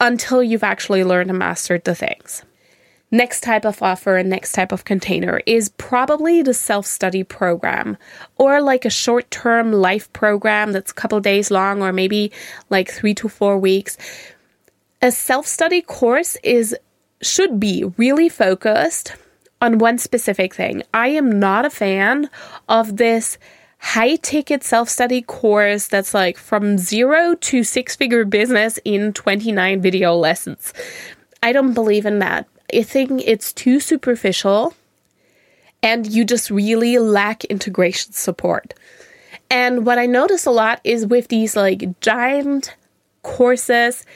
until 0.00 0.42
you've 0.42 0.64
actually 0.64 1.04
learned 1.04 1.30
and 1.30 1.38
mastered 1.38 1.84
the 1.84 1.94
things. 1.94 2.44
Next 3.14 3.42
type 3.42 3.66
of 3.66 3.82
offer 3.82 4.16
and 4.16 4.30
next 4.30 4.52
type 4.52 4.72
of 4.72 4.86
container 4.86 5.42
is 5.44 5.68
probably 5.68 6.40
the 6.40 6.54
self 6.54 6.86
study 6.86 7.22
program 7.22 7.98
or 8.38 8.62
like 8.62 8.86
a 8.86 8.90
short 8.90 9.30
term 9.30 9.70
life 9.70 10.10
program 10.14 10.72
that's 10.72 10.92
a 10.92 10.94
couple 10.94 11.20
days 11.20 11.50
long 11.50 11.82
or 11.82 11.92
maybe 11.92 12.32
like 12.70 12.90
three 12.90 13.12
to 13.16 13.28
four 13.28 13.58
weeks. 13.58 13.98
A 15.02 15.12
self 15.12 15.46
study 15.46 15.82
course 15.82 16.38
is 16.42 16.74
should 17.20 17.60
be 17.60 17.84
really 17.98 18.30
focused 18.30 19.14
on 19.60 19.76
one 19.76 19.98
specific 19.98 20.54
thing. 20.54 20.82
I 20.94 21.08
am 21.08 21.38
not 21.38 21.66
a 21.66 21.70
fan 21.70 22.30
of 22.66 22.96
this 22.96 23.36
high 23.76 24.16
ticket 24.16 24.64
self 24.64 24.88
study 24.88 25.20
course 25.20 25.86
that's 25.86 26.14
like 26.14 26.38
from 26.38 26.78
zero 26.78 27.34
to 27.34 27.62
six 27.62 27.94
figure 27.94 28.24
business 28.24 28.78
in 28.86 29.12
29 29.12 29.82
video 29.82 30.14
lessons. 30.14 30.72
I 31.42 31.52
don't 31.52 31.74
believe 31.74 32.06
in 32.06 32.20
that. 32.20 32.48
I 32.74 32.82
think 32.82 33.22
it's 33.24 33.52
too 33.52 33.80
superficial 33.80 34.74
and 35.82 36.06
you 36.06 36.24
just 36.24 36.50
really 36.50 36.98
lack 36.98 37.44
integration 37.46 38.12
support. 38.12 38.74
And 39.50 39.84
what 39.84 39.98
I 39.98 40.06
notice 40.06 40.46
a 40.46 40.50
lot 40.50 40.80
is 40.84 41.06
with 41.06 41.28
these 41.28 41.56
like 41.56 42.00
giant 42.00 42.74
courses 43.22 44.06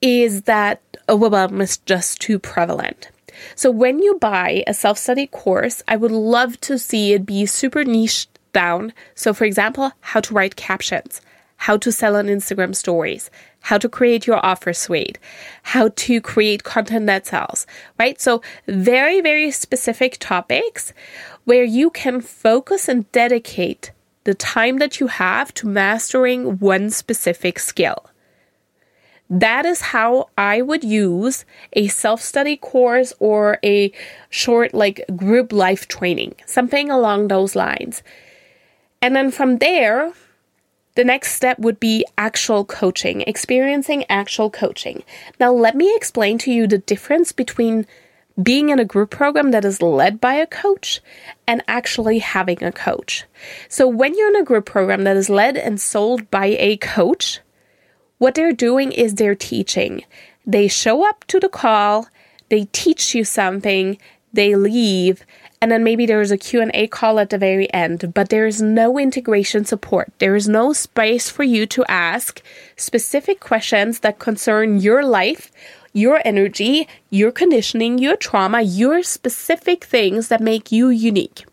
is 0.00 0.42
that 0.42 0.80
overwhelm 1.08 1.60
is 1.60 1.78
just 1.78 2.20
too 2.20 2.38
prevalent. 2.38 3.10
So 3.54 3.70
when 3.70 4.00
you 4.00 4.18
buy 4.18 4.62
a 4.66 4.74
self-study 4.74 5.28
course, 5.28 5.82
I 5.88 5.96
would 5.96 6.12
love 6.12 6.60
to 6.62 6.78
see 6.78 7.12
it 7.12 7.26
be 7.26 7.46
super 7.46 7.84
niche 7.84 8.28
down. 8.52 8.92
So 9.14 9.32
for 9.32 9.44
example, 9.44 9.92
how 10.00 10.20
to 10.20 10.34
write 10.34 10.56
captions, 10.56 11.20
how 11.60 11.76
to 11.76 11.92
sell 11.92 12.16
on 12.16 12.26
Instagram 12.26 12.74
stories, 12.74 13.30
how 13.60 13.76
to 13.76 13.86
create 13.86 14.26
your 14.26 14.44
offer 14.44 14.72
suite, 14.72 15.18
how 15.62 15.90
to 15.94 16.18
create 16.18 16.64
content 16.64 17.04
that 17.04 17.26
sells, 17.26 17.66
right? 17.98 18.18
So, 18.18 18.40
very, 18.66 19.20
very 19.20 19.50
specific 19.50 20.16
topics 20.18 20.94
where 21.44 21.62
you 21.62 21.90
can 21.90 22.22
focus 22.22 22.88
and 22.88 23.10
dedicate 23.12 23.92
the 24.24 24.32
time 24.32 24.78
that 24.78 25.00
you 25.00 25.08
have 25.08 25.52
to 25.54 25.66
mastering 25.68 26.58
one 26.58 26.88
specific 26.88 27.58
skill. 27.58 28.06
That 29.28 29.66
is 29.66 29.82
how 29.82 30.30
I 30.38 30.62
would 30.62 30.82
use 30.82 31.44
a 31.74 31.88
self 31.88 32.22
study 32.22 32.56
course 32.56 33.12
or 33.18 33.58
a 33.62 33.92
short, 34.30 34.72
like 34.72 35.04
group 35.14 35.52
life 35.52 35.88
training, 35.88 36.36
something 36.46 36.90
along 36.90 37.28
those 37.28 37.54
lines. 37.54 38.02
And 39.02 39.14
then 39.14 39.30
from 39.30 39.58
there, 39.58 40.12
the 40.94 41.04
next 41.04 41.32
step 41.34 41.58
would 41.58 41.78
be 41.78 42.04
actual 42.18 42.64
coaching, 42.64 43.22
experiencing 43.22 44.04
actual 44.08 44.50
coaching. 44.50 45.02
Now, 45.38 45.52
let 45.52 45.76
me 45.76 45.94
explain 45.94 46.38
to 46.38 46.52
you 46.52 46.66
the 46.66 46.78
difference 46.78 47.32
between 47.32 47.86
being 48.40 48.70
in 48.70 48.78
a 48.78 48.84
group 48.84 49.10
program 49.10 49.50
that 49.50 49.64
is 49.64 49.82
led 49.82 50.20
by 50.20 50.34
a 50.34 50.46
coach 50.46 51.00
and 51.46 51.62
actually 51.68 52.18
having 52.18 52.62
a 52.62 52.72
coach. 52.72 53.24
So, 53.68 53.86
when 53.86 54.16
you're 54.16 54.34
in 54.34 54.36
a 54.36 54.44
group 54.44 54.66
program 54.66 55.04
that 55.04 55.16
is 55.16 55.30
led 55.30 55.56
and 55.56 55.80
sold 55.80 56.30
by 56.30 56.56
a 56.58 56.76
coach, 56.78 57.40
what 58.18 58.34
they're 58.34 58.52
doing 58.52 58.92
is 58.92 59.14
they're 59.14 59.34
teaching. 59.34 60.04
They 60.46 60.68
show 60.68 61.08
up 61.08 61.24
to 61.28 61.40
the 61.40 61.48
call, 61.48 62.08
they 62.48 62.64
teach 62.72 63.14
you 63.14 63.24
something, 63.24 63.98
they 64.32 64.54
leave, 64.56 65.24
and 65.62 65.70
then 65.70 65.84
maybe 65.84 66.06
there 66.06 66.22
is 66.22 66.30
a 66.30 66.38
Q&A 66.38 66.86
call 66.86 67.18
at 67.18 67.28
the 67.28 67.36
very 67.36 67.72
end, 67.72 68.14
but 68.14 68.30
there 68.30 68.46
is 68.46 68.62
no 68.62 68.98
integration 68.98 69.66
support. 69.66 70.10
There 70.18 70.34
is 70.34 70.48
no 70.48 70.72
space 70.72 71.28
for 71.28 71.42
you 71.44 71.66
to 71.66 71.84
ask 71.86 72.42
specific 72.76 73.40
questions 73.40 74.00
that 74.00 74.18
concern 74.18 74.80
your 74.80 75.04
life, 75.04 75.52
your 75.92 76.22
energy, 76.24 76.88
your 77.10 77.30
conditioning, 77.30 77.98
your 77.98 78.16
trauma, 78.16 78.62
your 78.62 79.02
specific 79.02 79.84
things 79.84 80.28
that 80.28 80.40
make 80.40 80.72
you 80.72 80.88
unique. 80.88 81.44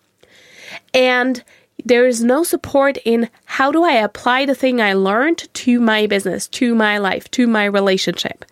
And 0.93 1.43
there 1.83 2.07
is 2.07 2.23
no 2.23 2.43
support 2.43 2.97
in 3.03 3.29
how 3.45 3.71
do 3.71 3.83
I 3.83 3.93
apply 3.93 4.45
the 4.45 4.55
thing 4.55 4.79
I 4.79 4.93
learned 4.93 5.53
to 5.53 5.79
my 5.79 6.07
business, 6.07 6.47
to 6.49 6.75
my 6.75 6.97
life, 6.97 7.29
to 7.31 7.45
my 7.45 7.65
relationship. 7.65 8.45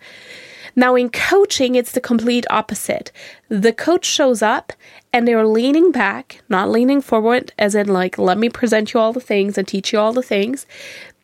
Now, 0.78 0.94
in 0.94 1.08
coaching, 1.08 1.74
it's 1.74 1.92
the 1.92 2.00
complete 2.00 2.46
opposite. 2.50 3.10
The 3.48 3.72
coach 3.72 4.04
shows 4.04 4.42
up 4.42 4.74
and 5.12 5.26
they're 5.26 5.46
leaning 5.46 5.90
back, 5.90 6.42
not 6.50 6.68
leaning 6.68 7.00
forward, 7.00 7.52
as 7.58 7.74
in, 7.74 7.88
like, 7.88 8.18
let 8.18 8.36
me 8.36 8.50
present 8.50 8.92
you 8.92 9.00
all 9.00 9.14
the 9.14 9.20
things 9.20 9.56
and 9.56 9.66
teach 9.66 9.92
you 9.92 9.98
all 9.98 10.12
the 10.12 10.22
things. 10.22 10.66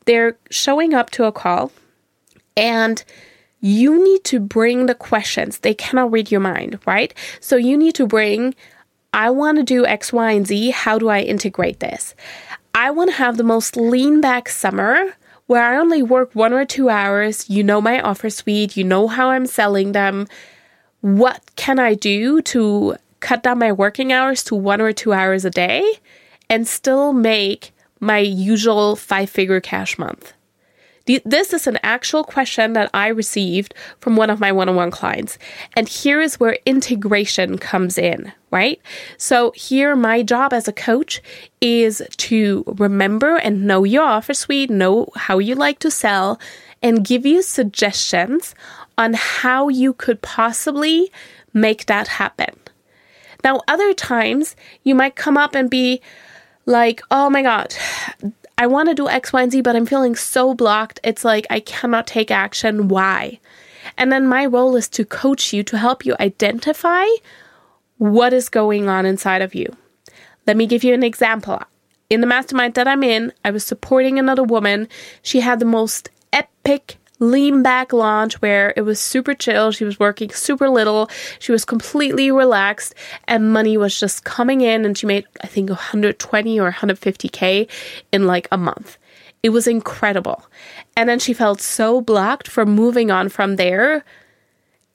They're 0.07 0.37
showing 0.51 0.95
up 0.95 1.11
to 1.11 1.25
a 1.25 1.33
call 1.33 1.71
and 2.57 3.05
you 3.61 4.03
need 4.03 4.25
to 4.25 4.41
bring 4.41 4.87
the 4.87 4.95
questions. 4.95 5.59
They 5.59 5.75
cannot 5.75 6.11
read 6.11 6.31
your 6.31 6.41
mind, 6.41 6.81
right? 6.87 7.15
So 7.41 7.57
you 7.57 7.77
need 7.77 7.95
to 7.97 8.07
bring, 8.07 8.55
I 9.13 9.31
want 9.31 9.59
to 9.59 9.63
do 9.63 9.85
X, 9.85 10.13
Y, 10.13 10.33
and 10.33 10.47
Z. 10.47 10.71
How 10.71 10.99
do 10.99 11.09
I 11.09 11.21
integrate 11.21 11.81
this? 11.81 12.15
I 12.75 12.91
want 12.91 13.11
to 13.11 13.17
have 13.17 13.37
the 13.37 13.45
most 13.45 13.77
lean 13.77 14.21
back 14.23 14.49
summer 14.49 15.15
where 15.47 15.63
I 15.63 15.77
only 15.77 16.03
work 16.03 16.35
one 16.35 16.53
or 16.53 16.65
two 16.65 16.89
hours. 16.89 17.49
You 17.49 17.63
know 17.63 17.81
my 17.81 18.01
offer 18.01 18.31
suite, 18.31 18.77
you 18.77 18.85
know 18.85 19.09
how 19.09 19.31
I'm 19.31 19.47
selling 19.47 19.93
them. 19.93 20.27
What 21.01 21.43
can 21.57 21.79
I 21.79 21.95
do 21.95 22.41
to 22.43 22.97
cut 23.21 23.43
down 23.43 23.59
my 23.59 23.73
working 23.73 24.13
hours 24.13 24.43
to 24.45 24.55
one 24.55 24.81
or 24.81 24.93
two 24.93 25.13
hours 25.13 25.45
a 25.45 25.51
day 25.51 25.95
and 26.49 26.67
still 26.67 27.13
make 27.13 27.73
my 28.01 28.19
usual 28.19 28.97
five 28.97 29.31
figure 29.31 29.61
cash 29.61 29.99
month? 29.99 30.33
This 31.07 31.53
is 31.53 31.67
an 31.67 31.79
actual 31.83 32.23
question 32.23 32.75
that 32.75 32.91
I 32.95 33.09
received 33.09 33.75
from 33.99 34.17
one 34.17 34.31
of 34.31 34.41
my 34.41 34.53
one 34.53 34.69
on 34.69 34.77
one 34.77 34.91
clients. 34.91 35.37
And 35.77 35.89
here 35.89 36.21
is 36.21 36.39
where 36.39 36.59
integration 36.65 37.59
comes 37.59 37.99
in, 37.99 38.33
right? 38.51 38.81
So, 39.17 39.53
here, 39.53 39.97
my 39.97 40.23
job 40.23 40.53
as 40.53 40.69
a 40.69 40.73
coach 40.73 41.21
is 41.61 42.03
to 42.19 42.65
remember 42.67 43.37
and 43.37 43.67
know 43.67 43.85
your 43.85 44.05
offer 44.05 44.35
suite, 44.35 44.71
know 44.71 45.09
how 45.17 45.39
you 45.39 45.55
like 45.55 45.81
to 45.81 45.91
sell, 45.91 46.39
and 46.83 47.05
give 47.05 47.27
you 47.27 47.43
suggestions 47.43 48.55
on 48.97 49.15
how 49.15 49.69
you 49.69 49.93
could 49.93 50.23
possibly 50.23 51.11
make 51.53 51.87
that 51.87 52.09
happen. 52.09 52.55
Now, 53.43 53.61
other 53.67 53.93
times 53.93 54.55
you 54.85 54.95
might 54.95 55.17
come 55.17 55.37
up 55.37 55.55
and 55.55 55.69
be 55.69 56.01
like, 56.67 57.03
oh 57.11 57.29
my 57.29 57.43
God, 57.43 57.75
I 58.63 58.67
want 58.69 58.89
to 58.91 58.95
do 58.95 59.09
X, 59.09 59.33
Y, 59.33 59.43
and 59.43 59.51
Z, 59.51 59.61
but 59.63 59.75
I'm 59.75 59.87
feeling 59.87 60.15
so 60.15 60.55
blocked. 60.55 61.01
It's 61.03 61.25
like 61.25 61.49
I 61.51 61.59
cannot 61.59 62.07
take 62.07 62.31
action. 62.31 62.87
Why? 62.87 63.41
And 63.99 64.13
then 64.13 64.25
my 64.25 64.47
role 64.47 64.77
is 64.77 64.89
to 64.91 65.05
coach 65.05 65.53
you 65.53 65.65
to 65.65 65.77
help 65.77 66.07
you 66.07 66.15
identify 66.21 67.07
what 67.99 68.33
is 68.33 68.49
going 68.49 68.89
on 68.89 69.05
inside 69.05 69.43
of 69.43 69.53
you. 69.53 69.67
Let 70.47 70.57
me 70.57 70.69
give 70.69 70.85
you 70.85 70.95
an 70.95 71.03
example. 71.03 71.61
In 72.09 72.21
the 72.21 72.27
mastermind 72.29 72.75
that 72.75 72.87
I'm 72.87 73.03
in, 73.03 73.33
I 73.45 73.51
was 73.51 73.65
supporting 73.65 74.17
another 74.17 74.45
woman. 74.45 74.87
She 75.23 75.41
had 75.41 75.59
the 75.59 75.65
most 75.65 76.11
epic 76.33 76.99
lean 77.23 77.63
back 77.63 77.93
launch 77.93 78.35
where 78.43 78.75
it 78.77 78.83
was 78.83 79.01
super 79.01 79.33
chill. 79.33 79.71
She 79.71 79.85
was 79.85 79.99
working 79.99 80.31
super 80.31 80.69
little. 80.69 81.09
She 81.39 81.53
was 81.53 81.65
completely 81.65 82.31
relaxed 82.31 82.95
and 83.27 83.53
money 83.53 83.77
was 83.77 83.99
just 83.99 84.25
coming 84.25 84.61
in 84.61 84.85
and 84.85 84.99
she 84.99 85.07
made, 85.07 85.27
I 85.43 85.47
think, 85.47 85.71
120 85.71 86.61
or 86.61 86.73
150K 86.73 87.71
in 88.13 88.27
like 88.27 88.49
a 88.51 88.59
month. 88.59 88.99
It 89.43 89.51
was 89.51 89.67
incredible. 89.67 90.45
And 90.97 91.09
then 91.09 91.19
she 91.19 91.33
felt 91.33 91.61
so 91.61 92.01
blocked 92.01 92.49
from 92.49 92.71
moving 92.71 93.11
on 93.11 93.29
from 93.29 93.57
there. 93.57 94.05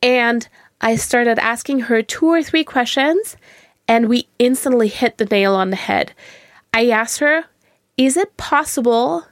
And 0.02 0.48
I 0.80 0.96
started 0.96 1.40
asking 1.40 1.82
her 1.82 2.02
two 2.02 2.28
or 2.28 2.44
three 2.44 2.64
questions, 2.64 3.36
and 3.88 4.08
we 4.08 4.28
instantly 4.38 4.88
hit 4.88 5.18
the 5.18 5.26
nail 5.26 5.56
on 5.56 5.72
the 5.72 5.76
head. 5.76 6.14
I 6.74 6.90
asked 6.90 7.20
her, 7.20 7.46
Is 7.98 8.16
it 8.16 8.38
possible 8.38 9.26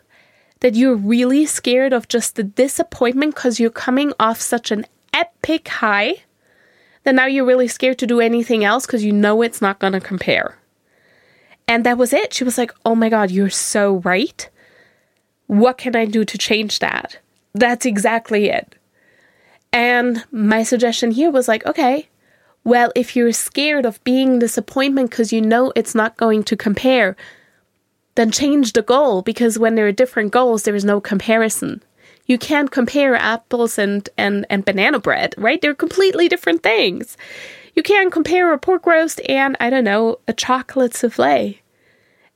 that 0.65 0.74
you're 0.74 0.95
really 0.95 1.45
scared 1.45 1.93
of 1.93 2.07
just 2.07 2.38
the 2.38 2.43
disappointment 2.43 3.36
because 3.36 3.60
you're 3.60 3.69
coming 3.69 4.12
off 4.19 4.41
such 4.41 4.72
an 4.72 4.84
epic 5.13 5.67
high 5.67 6.15
that 7.03 7.13
now 7.13 7.27
you're 7.27 7.45
really 7.45 7.67
scared 7.67 8.00
to 8.00 8.07
do 8.07 8.19
anything 8.19 8.63
else 8.63 8.88
because 8.88 9.03
you 9.03 9.12
know 9.12 9.43
it's 9.43 9.62
not 9.62 9.77
going 9.77 9.93
to 9.93 10.00
compare? 10.00 10.57
And 11.67 11.86
that 11.86 12.00
was 12.00 12.13
it. 12.13 12.34
She 12.34 12.43
was 12.43 12.57
like, 12.57 12.74
Oh 12.84 12.95
my 12.95 13.10
God, 13.10 13.29
you're 13.29 13.51
so 13.51 13.98
right. 13.98 14.50
What 15.45 15.77
can 15.77 15.95
I 15.95 16.05
do 16.05 16.25
to 16.25 16.36
change 16.36 16.79
that? 16.79 17.19
That's 17.53 17.86
exactly 17.86 18.50
it. 18.50 18.74
And 19.72 20.25
my 20.31 20.63
suggestion 20.63 21.12
here 21.12 21.29
was 21.29 21.48
like, 21.48 21.63
okay, 21.67 22.10
well, 22.63 22.91
if 22.95 23.15
you're 23.15 23.34
scared 23.34 23.86
of 23.86 24.03
being 24.03 24.39
disappointment 24.39 25.12
because 25.12 25.31
you 25.31 25.41
know 25.41 25.72
it's 25.75 25.93
not 25.93 26.17
going 26.17 26.43
to 26.45 26.57
compare, 26.57 27.15
then 28.15 28.31
change 28.31 28.74
the 28.74 28.81
goal 28.81 29.22
because 29.22 29.60
when 29.60 29.75
there 29.75 29.88
are 29.88 29.91
different 29.91 30.31
goals, 30.31 30.63
there 30.63 30.75
is 30.75 30.86
no 30.86 31.00
comparison. 31.00 31.84
You 32.25 32.38
can't 32.38 32.72
compare 32.72 33.15
apples 33.15 33.77
and, 33.77 34.07
and, 34.17 34.45
and 34.50 34.65
banana 34.65 35.00
bread, 35.00 35.36
right? 35.38 35.62
They're 35.62 35.75
completely 35.75 36.27
different 36.27 36.63
things. 36.63 37.17
You 37.75 37.84
can't 37.84 38.12
compare 38.12 38.51
a 38.51 38.57
pork 38.57 38.86
roast 38.86 39.22
and, 39.29 39.55
I 39.60 39.69
don't 39.69 39.84
know, 39.84 40.19
a 40.27 40.34
chocolate 40.34 40.95
souffle. 40.95 41.55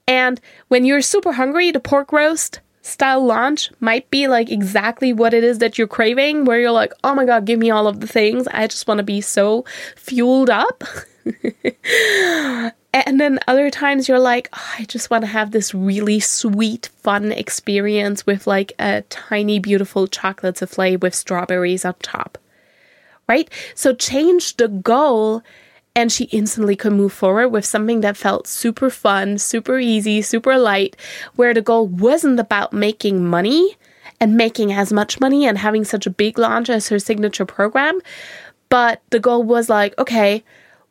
And 0.08 0.42
when 0.68 0.86
you're 0.86 1.02
super 1.02 1.32
hungry, 1.34 1.72
the 1.72 1.80
pork 1.80 2.12
roast 2.12 2.60
style 2.82 3.26
lunch 3.26 3.72
might 3.80 4.10
be 4.10 4.28
like 4.28 4.50
exactly 4.50 5.14
what 5.14 5.34
it 5.34 5.44
is 5.44 5.60
that 5.60 5.78
you're 5.78 5.88
craving, 5.88 6.46
where 6.46 6.60
you're 6.60 6.72
like, 6.72 6.94
oh 7.04 7.16
my 7.16 7.26
god, 7.26 7.46
give 7.46 7.60
me 7.60 7.70
all 7.70 7.88
of 7.88 8.00
the 8.00 8.08
things. 8.08 8.48
I 8.48 8.68
just 8.68 8.88
want 8.88 8.98
to 8.98 9.04
be 9.04 9.22
so 9.22 9.66
fueled 9.96 10.50
up. 10.50 10.84
and 12.94 13.20
then 13.20 13.40
other 13.48 13.70
times 13.70 14.08
you're 14.08 14.20
like, 14.20 14.50
oh, 14.54 14.76
I 14.80 14.86
just 14.86 15.10
want 15.10 15.24
to 15.24 15.28
have 15.28 15.52
this 15.52 15.74
really 15.74 16.20
sweet, 16.20 16.90
fun 16.98 17.32
experience 17.32 18.26
with 18.26 18.48
like 18.48 18.74
a 18.80 19.04
tiny, 19.10 19.60
beautiful 19.60 20.08
chocolate 20.08 20.58
souffle 20.58 20.98
with 20.98 21.14
strawberries 21.14 21.86
on 21.86 21.96
top. 22.02 22.38
Right? 23.28 23.50
So 23.76 23.94
change 23.94 24.58
the 24.58 24.68
goal 24.68 25.44
and 25.96 26.12
she 26.12 26.26
instantly 26.26 26.76
could 26.76 26.94
move 26.94 27.14
forward 27.14 27.50
with 27.50 27.66
something 27.66 28.02
that 28.02 28.18
felt 28.18 28.48
super 28.48 28.90
fun, 28.90 29.38
super 29.38 29.78
easy, 29.78 30.22
super 30.22 30.58
light, 30.58 30.96
where 31.36 31.54
the 31.54 31.62
goal 31.62 31.88
wasn't 31.88 32.40
about 32.40 32.74
making 32.74 33.26
money 33.26 33.76
and 34.20 34.36
making 34.36 34.72
as 34.74 34.92
much 34.92 35.20
money 35.20 35.46
and 35.46 35.58
having 35.58 35.84
such 35.84 36.06
a 36.06 36.12
big 36.12 36.40
launch 36.40 36.70
as 36.70 36.90
her 36.90 37.00
signature 37.00 37.46
program. 37.46 38.00
But 38.70 39.02
the 39.10 39.20
goal 39.20 39.44
was 39.44 39.70
like, 39.70 39.98
okay, 39.98 40.44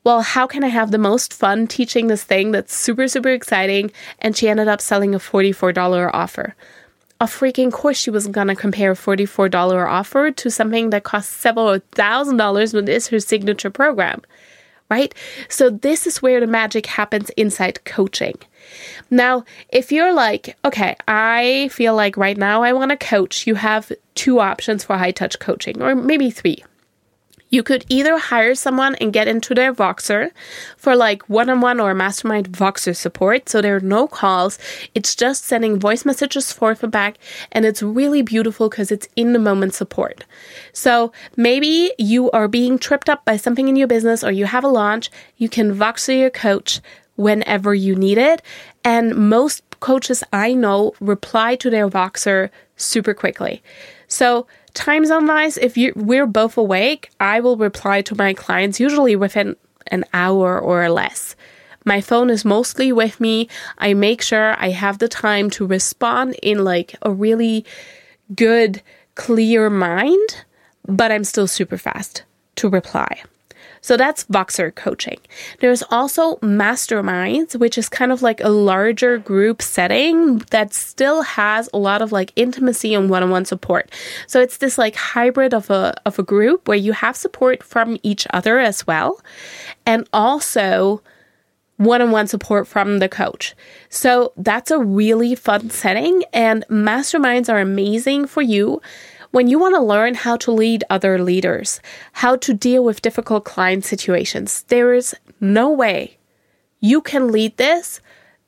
well, 0.04 0.22
how 0.22 0.46
can 0.46 0.64
I 0.64 0.68
have 0.68 0.90
the 0.90 0.98
most 0.98 1.34
fun 1.34 1.66
teaching 1.66 2.06
this 2.06 2.24
thing 2.24 2.52
that's 2.52 2.74
super, 2.74 3.08
super 3.08 3.28
exciting? 3.28 3.90
And 4.20 4.36
she 4.36 4.48
ended 4.48 4.68
up 4.68 4.80
selling 4.80 5.14
a 5.14 5.18
$44 5.18 6.10
offer. 6.12 6.54
A 7.20 7.24
freaking 7.26 7.72
course 7.72 7.98
she 7.98 8.10
was 8.10 8.28
gonna 8.28 8.54
compare 8.54 8.92
a 8.92 8.96
$44 8.96 9.88
offer 9.88 10.30
to 10.30 10.50
something 10.50 10.90
that 10.90 11.02
costs 11.02 11.34
several 11.34 11.80
thousand 11.92 12.36
dollars 12.36 12.72
when 12.72 12.86
it's 12.88 13.08
her 13.08 13.20
signature 13.20 13.70
program 13.70 14.22
right? 14.90 15.14
So, 15.48 15.70
this 15.70 16.06
is 16.06 16.22
where 16.22 16.40
the 16.40 16.46
magic 16.46 16.86
happens 16.86 17.30
inside 17.30 17.84
coaching. 17.84 18.36
Now, 19.10 19.44
if 19.70 19.92
you're 19.92 20.12
like, 20.12 20.56
okay, 20.64 20.96
I 21.06 21.68
feel 21.72 21.94
like 21.94 22.16
right 22.16 22.36
now 22.36 22.62
I 22.62 22.72
want 22.72 22.90
to 22.90 22.96
coach, 22.96 23.46
you 23.46 23.54
have 23.54 23.92
two 24.14 24.40
options 24.40 24.84
for 24.84 24.96
high 24.96 25.10
touch 25.10 25.38
coaching, 25.38 25.82
or 25.82 25.94
maybe 25.94 26.30
three. 26.30 26.64
You 27.50 27.62
could 27.62 27.84
either 27.88 28.18
hire 28.18 28.54
someone 28.54 28.94
and 28.96 29.12
get 29.12 29.28
into 29.28 29.54
their 29.54 29.72
Voxer 29.72 30.30
for 30.76 30.94
like 30.94 31.22
one 31.28 31.48
on 31.48 31.60
one 31.60 31.80
or 31.80 31.94
mastermind 31.94 32.50
Voxer 32.50 32.94
support. 32.94 33.48
So 33.48 33.60
there 33.60 33.76
are 33.76 33.80
no 33.80 34.06
calls. 34.06 34.58
It's 34.94 35.14
just 35.14 35.44
sending 35.44 35.78
voice 35.78 36.04
messages 36.04 36.52
forth 36.52 36.82
and 36.82 36.92
back. 36.92 37.18
And 37.52 37.64
it's 37.64 37.82
really 37.82 38.22
beautiful 38.22 38.68
because 38.68 38.92
it's 38.92 39.08
in 39.16 39.32
the 39.32 39.38
moment 39.38 39.74
support. 39.74 40.24
So 40.72 41.12
maybe 41.36 41.92
you 41.98 42.30
are 42.32 42.48
being 42.48 42.78
tripped 42.78 43.08
up 43.08 43.24
by 43.24 43.36
something 43.36 43.68
in 43.68 43.76
your 43.76 43.88
business 43.88 44.22
or 44.22 44.30
you 44.30 44.44
have 44.44 44.64
a 44.64 44.68
launch. 44.68 45.10
You 45.36 45.48
can 45.48 45.74
Voxer 45.74 46.18
your 46.18 46.30
coach 46.30 46.80
whenever 47.16 47.74
you 47.74 47.94
need 47.96 48.18
it. 48.18 48.42
And 48.84 49.14
most 49.16 49.62
coaches 49.80 50.22
I 50.32 50.54
know 50.54 50.92
reply 51.00 51.56
to 51.56 51.70
their 51.70 51.88
Voxer 51.88 52.50
super 52.76 53.14
quickly. 53.14 53.62
So 54.06 54.46
time 54.78 55.04
zone 55.04 55.26
wise, 55.26 55.58
if 55.58 55.76
you 55.76 55.92
we're 55.96 56.26
both 56.26 56.56
awake, 56.56 57.10
I 57.18 57.40
will 57.40 57.56
reply 57.56 58.00
to 58.02 58.14
my 58.14 58.32
clients 58.32 58.78
usually 58.78 59.16
within 59.16 59.56
an 59.88 60.04
hour 60.14 60.58
or 60.58 60.88
less. 60.88 61.34
My 61.84 62.00
phone 62.00 62.30
is 62.30 62.44
mostly 62.44 62.92
with 62.92 63.20
me. 63.20 63.48
I 63.78 63.94
make 63.94 64.22
sure 64.22 64.54
I 64.58 64.70
have 64.70 64.98
the 64.98 65.08
time 65.08 65.50
to 65.50 65.66
respond 65.66 66.36
in 66.42 66.62
like 66.62 66.94
a 67.02 67.10
really 67.10 67.64
good, 68.36 68.80
clear 69.16 69.68
mind, 69.68 70.44
but 70.86 71.10
I'm 71.10 71.24
still 71.24 71.48
super 71.48 71.76
fast 71.76 72.22
to 72.56 72.68
reply. 72.68 73.22
So 73.80 73.96
that's 73.96 74.24
Voxer 74.24 74.74
coaching. 74.74 75.18
There's 75.60 75.82
also 75.90 76.36
masterminds, 76.36 77.56
which 77.56 77.78
is 77.78 77.88
kind 77.88 78.12
of 78.12 78.22
like 78.22 78.40
a 78.40 78.48
larger 78.48 79.18
group 79.18 79.62
setting 79.62 80.38
that 80.50 80.74
still 80.74 81.22
has 81.22 81.68
a 81.72 81.78
lot 81.78 82.02
of 82.02 82.12
like 82.12 82.32
intimacy 82.36 82.94
and 82.94 83.08
one-on-one 83.08 83.44
support. 83.44 83.90
So 84.26 84.40
it's 84.40 84.58
this 84.58 84.78
like 84.78 84.96
hybrid 84.96 85.54
of 85.54 85.70
a 85.70 85.94
of 86.04 86.18
a 86.18 86.22
group 86.22 86.68
where 86.68 86.76
you 86.76 86.92
have 86.92 87.16
support 87.16 87.62
from 87.62 87.98
each 88.02 88.26
other 88.30 88.58
as 88.58 88.86
well. 88.86 89.20
And 89.86 90.08
also 90.12 91.02
one 91.76 92.02
on 92.02 92.10
one 92.10 92.26
support 92.26 92.66
from 92.66 92.98
the 92.98 93.08
coach. 93.08 93.54
So 93.88 94.32
that's 94.36 94.72
a 94.72 94.80
really 94.80 95.36
fun 95.36 95.70
setting, 95.70 96.24
and 96.32 96.66
masterminds 96.68 97.48
are 97.48 97.60
amazing 97.60 98.26
for 98.26 98.42
you 98.42 98.82
when 99.30 99.48
you 99.48 99.58
want 99.58 99.74
to 99.74 99.82
learn 99.82 100.14
how 100.14 100.36
to 100.38 100.52
lead 100.52 100.84
other 100.88 101.18
leaders, 101.18 101.80
how 102.12 102.36
to 102.36 102.54
deal 102.54 102.84
with 102.84 103.02
difficult 103.02 103.44
client 103.44 103.84
situations, 103.84 104.62
there 104.68 104.94
is 104.94 105.14
no 105.40 105.70
way 105.70 106.18
you 106.80 107.00
can 107.00 107.32
lead 107.32 107.56
this 107.56 108.00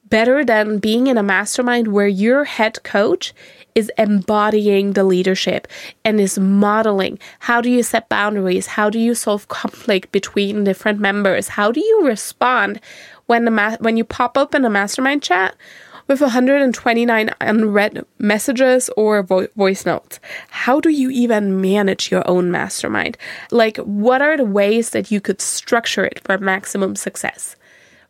better 0.04 0.44
than 0.44 0.78
being 0.78 1.06
in 1.06 1.16
a 1.16 1.22
mastermind 1.22 1.88
where 1.88 2.08
your 2.08 2.44
head 2.44 2.82
coach 2.82 3.32
is 3.74 3.90
embodying 3.96 4.92
the 4.92 5.04
leadership 5.04 5.68
and 6.04 6.20
is 6.20 6.38
modeling. 6.38 7.18
How 7.38 7.60
do 7.60 7.70
you 7.70 7.82
set 7.82 8.08
boundaries? 8.08 8.66
How 8.66 8.90
do 8.90 8.98
you 8.98 9.14
solve 9.14 9.46
conflict 9.48 10.10
between 10.10 10.64
different 10.64 10.98
members? 10.98 11.48
How 11.48 11.70
do 11.70 11.80
you 11.80 12.04
respond 12.04 12.80
when 13.26 13.44
the 13.44 13.50
ma- 13.52 13.76
when 13.78 13.96
you 13.96 14.04
pop 14.04 14.36
up 14.36 14.54
in 14.54 14.64
a 14.64 14.70
mastermind 14.70 15.22
chat 15.22 15.54
with 16.10 16.20
129 16.20 17.30
unread 17.40 18.04
messages 18.18 18.90
or 18.96 19.22
vo- 19.22 19.46
voice 19.56 19.86
notes. 19.86 20.18
How 20.48 20.80
do 20.80 20.88
you 20.88 21.08
even 21.08 21.60
manage 21.60 22.10
your 22.10 22.28
own 22.28 22.50
mastermind? 22.50 23.16
Like, 23.52 23.76
what 23.76 24.20
are 24.20 24.36
the 24.36 24.44
ways 24.44 24.90
that 24.90 25.12
you 25.12 25.20
could 25.20 25.40
structure 25.40 26.04
it 26.04 26.20
for 26.24 26.36
maximum 26.36 26.96
success? 26.96 27.56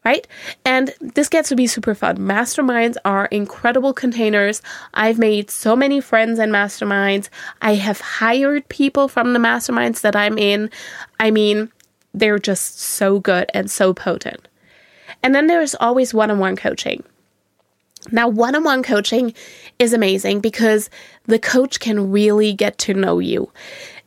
right? 0.02 0.26
And 0.64 0.94
this 1.00 1.28
gets 1.28 1.50
to 1.50 1.56
be 1.56 1.66
super 1.66 1.94
fun. 1.94 2.16
Masterminds 2.16 2.96
are 3.04 3.26
incredible 3.26 3.92
containers. 3.92 4.62
I've 4.94 5.18
made 5.18 5.50
so 5.50 5.76
many 5.76 6.00
friends 6.00 6.38
in 6.38 6.48
masterminds. 6.48 7.28
I 7.60 7.74
have 7.74 8.00
hired 8.00 8.66
people 8.70 9.08
from 9.08 9.34
the 9.34 9.38
masterminds 9.38 10.00
that 10.00 10.16
I'm 10.16 10.38
in. 10.38 10.70
I 11.18 11.30
mean, 11.30 11.70
they're 12.14 12.38
just 12.38 12.80
so 12.80 13.20
good 13.20 13.50
and 13.52 13.70
so 13.70 13.92
potent. 13.92 14.48
And 15.22 15.34
then 15.34 15.48
there's 15.48 15.74
always 15.74 16.14
one 16.14 16.30
on 16.30 16.38
one 16.38 16.56
coaching. 16.56 17.04
Now, 18.10 18.28
one 18.28 18.54
on 18.54 18.64
one 18.64 18.82
coaching 18.82 19.34
is 19.78 19.92
amazing 19.92 20.40
because 20.40 20.90
the 21.26 21.38
coach 21.38 21.80
can 21.80 22.10
really 22.10 22.52
get 22.52 22.78
to 22.78 22.94
know 22.94 23.18
you 23.18 23.52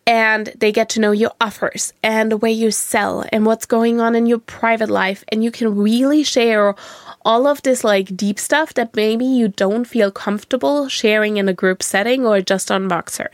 and 0.06 0.48
they 0.58 0.72
get 0.72 0.90
to 0.90 1.00
know 1.00 1.12
your 1.12 1.32
offers 1.40 1.94
and 2.04 2.32
the 2.32 2.38
way 2.38 2.52
you 2.52 2.72
sell 2.72 3.24
and 3.32 3.46
what's 3.46 3.66
going 3.66 4.02
on 4.02 4.16
in 4.16 4.26
your 4.26 4.40
private 4.40 4.90
life. 4.90 5.24
And 5.30 5.44
you 5.44 5.52
can 5.52 5.78
really 5.78 6.24
share 6.24 6.76
all 7.24 7.48
of 7.48 7.62
this 7.62 7.84
like 7.84 8.16
deep 8.18 8.40
stuff 8.40 8.74
that 8.74 8.96
maybe 8.96 9.26
you 9.26 9.48
don't 9.48 9.86
feel 9.86 10.12
comfortable 10.12 10.90
sharing 10.90 11.38
in 11.38 11.48
a 11.48 11.54
group 11.54 11.82
setting 11.82 12.26
or 12.26 12.42
just 12.42 12.72
on 12.72 12.90
Voxer. 12.90 13.30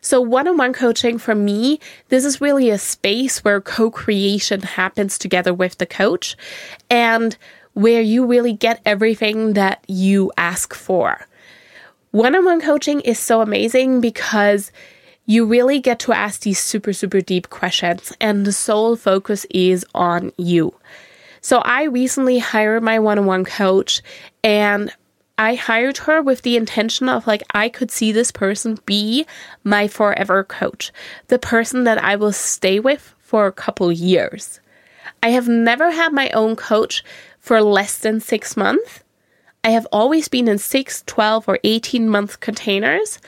So, 0.00 0.20
one 0.20 0.46
on 0.46 0.56
one 0.56 0.72
coaching 0.72 1.18
for 1.18 1.34
me, 1.34 1.80
this 2.08 2.24
is 2.24 2.40
really 2.40 2.70
a 2.70 2.78
space 2.78 3.42
where 3.42 3.60
co 3.60 3.90
creation 3.90 4.60
happens 4.62 5.18
together 5.18 5.52
with 5.52 5.78
the 5.78 5.86
coach. 5.86 6.36
And 6.88 7.36
where 7.78 8.00
you 8.00 8.26
really 8.26 8.52
get 8.52 8.80
everything 8.84 9.52
that 9.52 9.84
you 9.86 10.32
ask 10.36 10.74
for. 10.74 11.24
One 12.10 12.34
on 12.34 12.44
one 12.44 12.60
coaching 12.60 13.00
is 13.02 13.20
so 13.20 13.40
amazing 13.40 14.00
because 14.00 14.72
you 15.26 15.46
really 15.46 15.78
get 15.78 16.00
to 16.00 16.12
ask 16.12 16.40
these 16.40 16.58
super, 16.58 16.92
super 16.92 17.20
deep 17.20 17.50
questions, 17.50 18.12
and 18.20 18.44
the 18.44 18.52
sole 18.52 18.96
focus 18.96 19.46
is 19.50 19.86
on 19.94 20.32
you. 20.36 20.74
So, 21.40 21.58
I 21.58 21.84
recently 21.84 22.40
hired 22.40 22.82
my 22.82 22.98
one 22.98 23.16
on 23.16 23.26
one 23.26 23.44
coach, 23.44 24.02
and 24.42 24.92
I 25.38 25.54
hired 25.54 25.98
her 25.98 26.20
with 26.20 26.42
the 26.42 26.56
intention 26.56 27.08
of 27.08 27.28
like, 27.28 27.44
I 27.54 27.68
could 27.68 27.92
see 27.92 28.10
this 28.10 28.32
person 28.32 28.80
be 28.86 29.24
my 29.62 29.86
forever 29.86 30.42
coach, 30.42 30.90
the 31.28 31.38
person 31.38 31.84
that 31.84 32.02
I 32.02 32.16
will 32.16 32.32
stay 32.32 32.80
with 32.80 33.14
for 33.20 33.46
a 33.46 33.52
couple 33.52 33.92
years. 33.92 34.58
I 35.22 35.30
have 35.30 35.46
never 35.46 35.90
had 35.90 36.12
my 36.12 36.30
own 36.30 36.56
coach 36.56 37.04
for 37.48 37.62
less 37.62 37.96
than 37.96 38.20
six 38.20 38.58
months. 38.58 39.00
I 39.64 39.70
have 39.70 39.86
always 39.90 40.28
been 40.28 40.48
in 40.48 40.58
6, 40.58 41.02
12, 41.06 41.48
or 41.48 41.58
18 41.64 42.06
month 42.06 42.40
containers. 42.40 43.18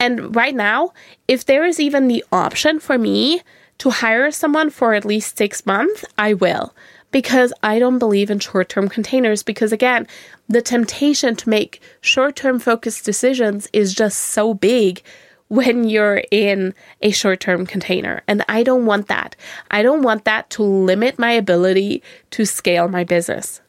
And 0.00 0.34
right 0.34 0.54
now, 0.54 0.94
if 1.28 1.44
there 1.44 1.66
is 1.66 1.78
even 1.78 2.08
the 2.08 2.24
option 2.32 2.80
for 2.80 2.96
me 2.96 3.42
to 3.76 3.90
hire 3.90 4.30
someone 4.30 4.70
for 4.70 4.94
at 4.94 5.04
least 5.04 5.36
six 5.36 5.66
months, 5.66 6.02
I 6.16 6.32
will. 6.32 6.74
Because 7.10 7.52
I 7.62 7.78
don't 7.78 7.98
believe 7.98 8.30
in 8.30 8.38
short 8.38 8.70
term 8.70 8.88
containers. 8.88 9.42
Because 9.42 9.70
again, 9.70 10.06
the 10.48 10.62
temptation 10.62 11.36
to 11.36 11.50
make 11.50 11.82
short 12.00 12.36
term 12.36 12.58
focused 12.58 13.04
decisions 13.04 13.68
is 13.74 13.92
just 13.92 14.18
so 14.18 14.54
big 14.54 15.02
when 15.48 15.84
you're 15.84 16.22
in 16.30 16.74
a 17.02 17.10
short 17.10 17.40
term 17.40 17.66
container. 17.66 18.22
And 18.28 18.44
I 18.48 18.62
don't 18.62 18.86
want 18.86 19.08
that. 19.08 19.34
I 19.70 19.82
don't 19.82 20.02
want 20.02 20.24
that 20.24 20.50
to 20.50 20.62
limit 20.62 21.18
my 21.18 21.32
ability 21.32 22.02
to 22.30 22.44
scale 22.44 22.88
my 22.88 23.04
business. 23.04 23.60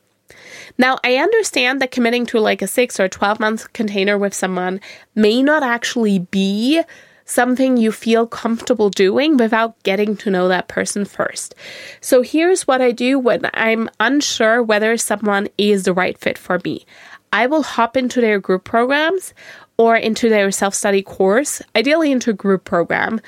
Now, 0.77 0.97
I 1.03 1.15
understand 1.15 1.81
that 1.81 1.91
committing 1.91 2.25
to 2.27 2.39
like 2.39 2.61
a 2.61 2.67
six 2.67 2.99
or 2.99 3.09
12 3.09 3.39
month 3.39 3.73
container 3.73 4.17
with 4.17 4.33
someone 4.33 4.79
may 5.15 5.41
not 5.41 5.63
actually 5.63 6.19
be 6.19 6.81
something 7.25 7.77
you 7.77 7.91
feel 7.91 8.25
comfortable 8.25 8.89
doing 8.89 9.37
without 9.37 9.81
getting 9.83 10.17
to 10.17 10.31
know 10.31 10.47
that 10.47 10.67
person 10.67 11.05
first. 11.05 11.53
So, 12.01 12.21
here's 12.21 12.65
what 12.65 12.81
I 12.81 12.91
do 12.91 13.19
when 13.19 13.41
I'm 13.53 13.89
unsure 13.99 14.63
whether 14.63 14.95
someone 14.97 15.47
is 15.57 15.83
the 15.83 15.93
right 15.93 16.17
fit 16.17 16.37
for 16.37 16.59
me. 16.63 16.85
I 17.31 17.45
will 17.45 17.63
hop 17.63 17.95
into 17.95 18.21
their 18.21 18.39
group 18.39 18.63
programs 18.63 19.33
or 19.79 19.95
into 19.95 20.27
their 20.27 20.51
self 20.51 20.75
study 20.75 21.01
course, 21.01 21.61
ideally 21.75 22.11
into 22.11 22.29
a 22.29 22.33
group 22.33 22.65
program 22.65 23.19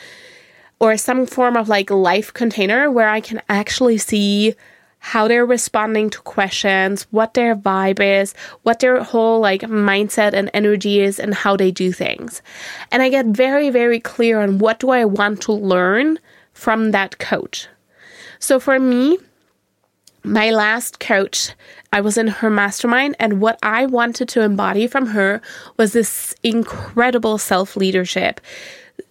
or 0.80 0.98
some 0.98 1.26
form 1.26 1.56
of 1.56 1.70
like 1.70 1.90
life 1.90 2.34
container 2.34 2.92
where 2.92 3.08
I 3.08 3.22
can 3.22 3.42
actually 3.48 3.98
see 3.98 4.56
how 5.00 5.28
they're 5.28 5.46
responding 5.46 6.10
to 6.12 6.20
questions, 6.20 7.08
what 7.10 7.34
their 7.34 7.56
vibe 7.56 8.02
is, 8.02 8.36
what 8.64 8.82
their 8.82 9.02
whole 9.02 9.40
like 9.40 9.62
mindset 9.62 10.34
and 10.34 10.52
energy 10.54 11.00
is 11.00 11.20
and 11.20 11.34
how 11.34 11.56
they 11.56 11.72
do 11.72 11.94
things. 11.94 12.42
And 12.92 13.02
I 13.02 13.08
get 13.10 13.28
very 13.28 13.70
very 13.70 14.02
clear 14.02 14.42
on 14.42 14.60
what 14.60 14.80
do 14.80 14.90
I 14.90 15.06
want 15.06 15.42
to 15.44 15.54
learn 15.54 16.20
from 16.54 16.92
that 16.92 17.18
coach. 17.18 17.68
So 18.40 18.60
for 18.60 18.78
me, 18.78 19.18
my 20.24 20.52
last 20.52 21.00
coach, 21.00 21.52
I 21.92 22.02
was 22.02 22.18
in 22.18 22.28
her 22.28 22.50
mastermind, 22.50 23.16
and 23.20 23.42
what 23.42 23.60
I 23.64 23.86
wanted 23.86 24.30
to 24.30 24.42
embody 24.42 24.88
from 24.88 25.08
her 25.08 25.42
was 25.78 25.94
this 25.94 26.36
incredible 26.44 27.38
self 27.38 27.76
leadership 27.76 28.42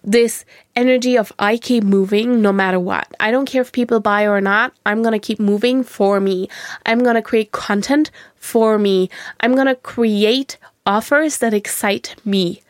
this 0.03 0.45
energy 0.75 1.17
of 1.17 1.31
I 1.37 1.57
keep 1.57 1.83
moving 1.83 2.41
no 2.41 2.51
matter 2.51 2.79
what. 2.79 3.13
I 3.19 3.31
don't 3.31 3.45
care 3.45 3.61
if 3.61 3.71
people 3.71 3.99
buy 3.99 4.23
or 4.23 4.41
not. 4.41 4.73
I'm 4.85 5.03
to 5.03 5.19
keep 5.19 5.39
moving 5.39 5.83
for 5.83 6.19
me. 6.19 6.49
I'm 6.85 7.03
to 7.03 7.21
create 7.21 7.51
content 7.51 8.11
for 8.35 8.79
me. 8.79 9.09
I'm 9.41 9.55
to 9.55 9.75
create 9.75 10.57
offers 10.85 11.37
that 11.37 11.53
excite 11.53 12.15
me. 12.25 12.61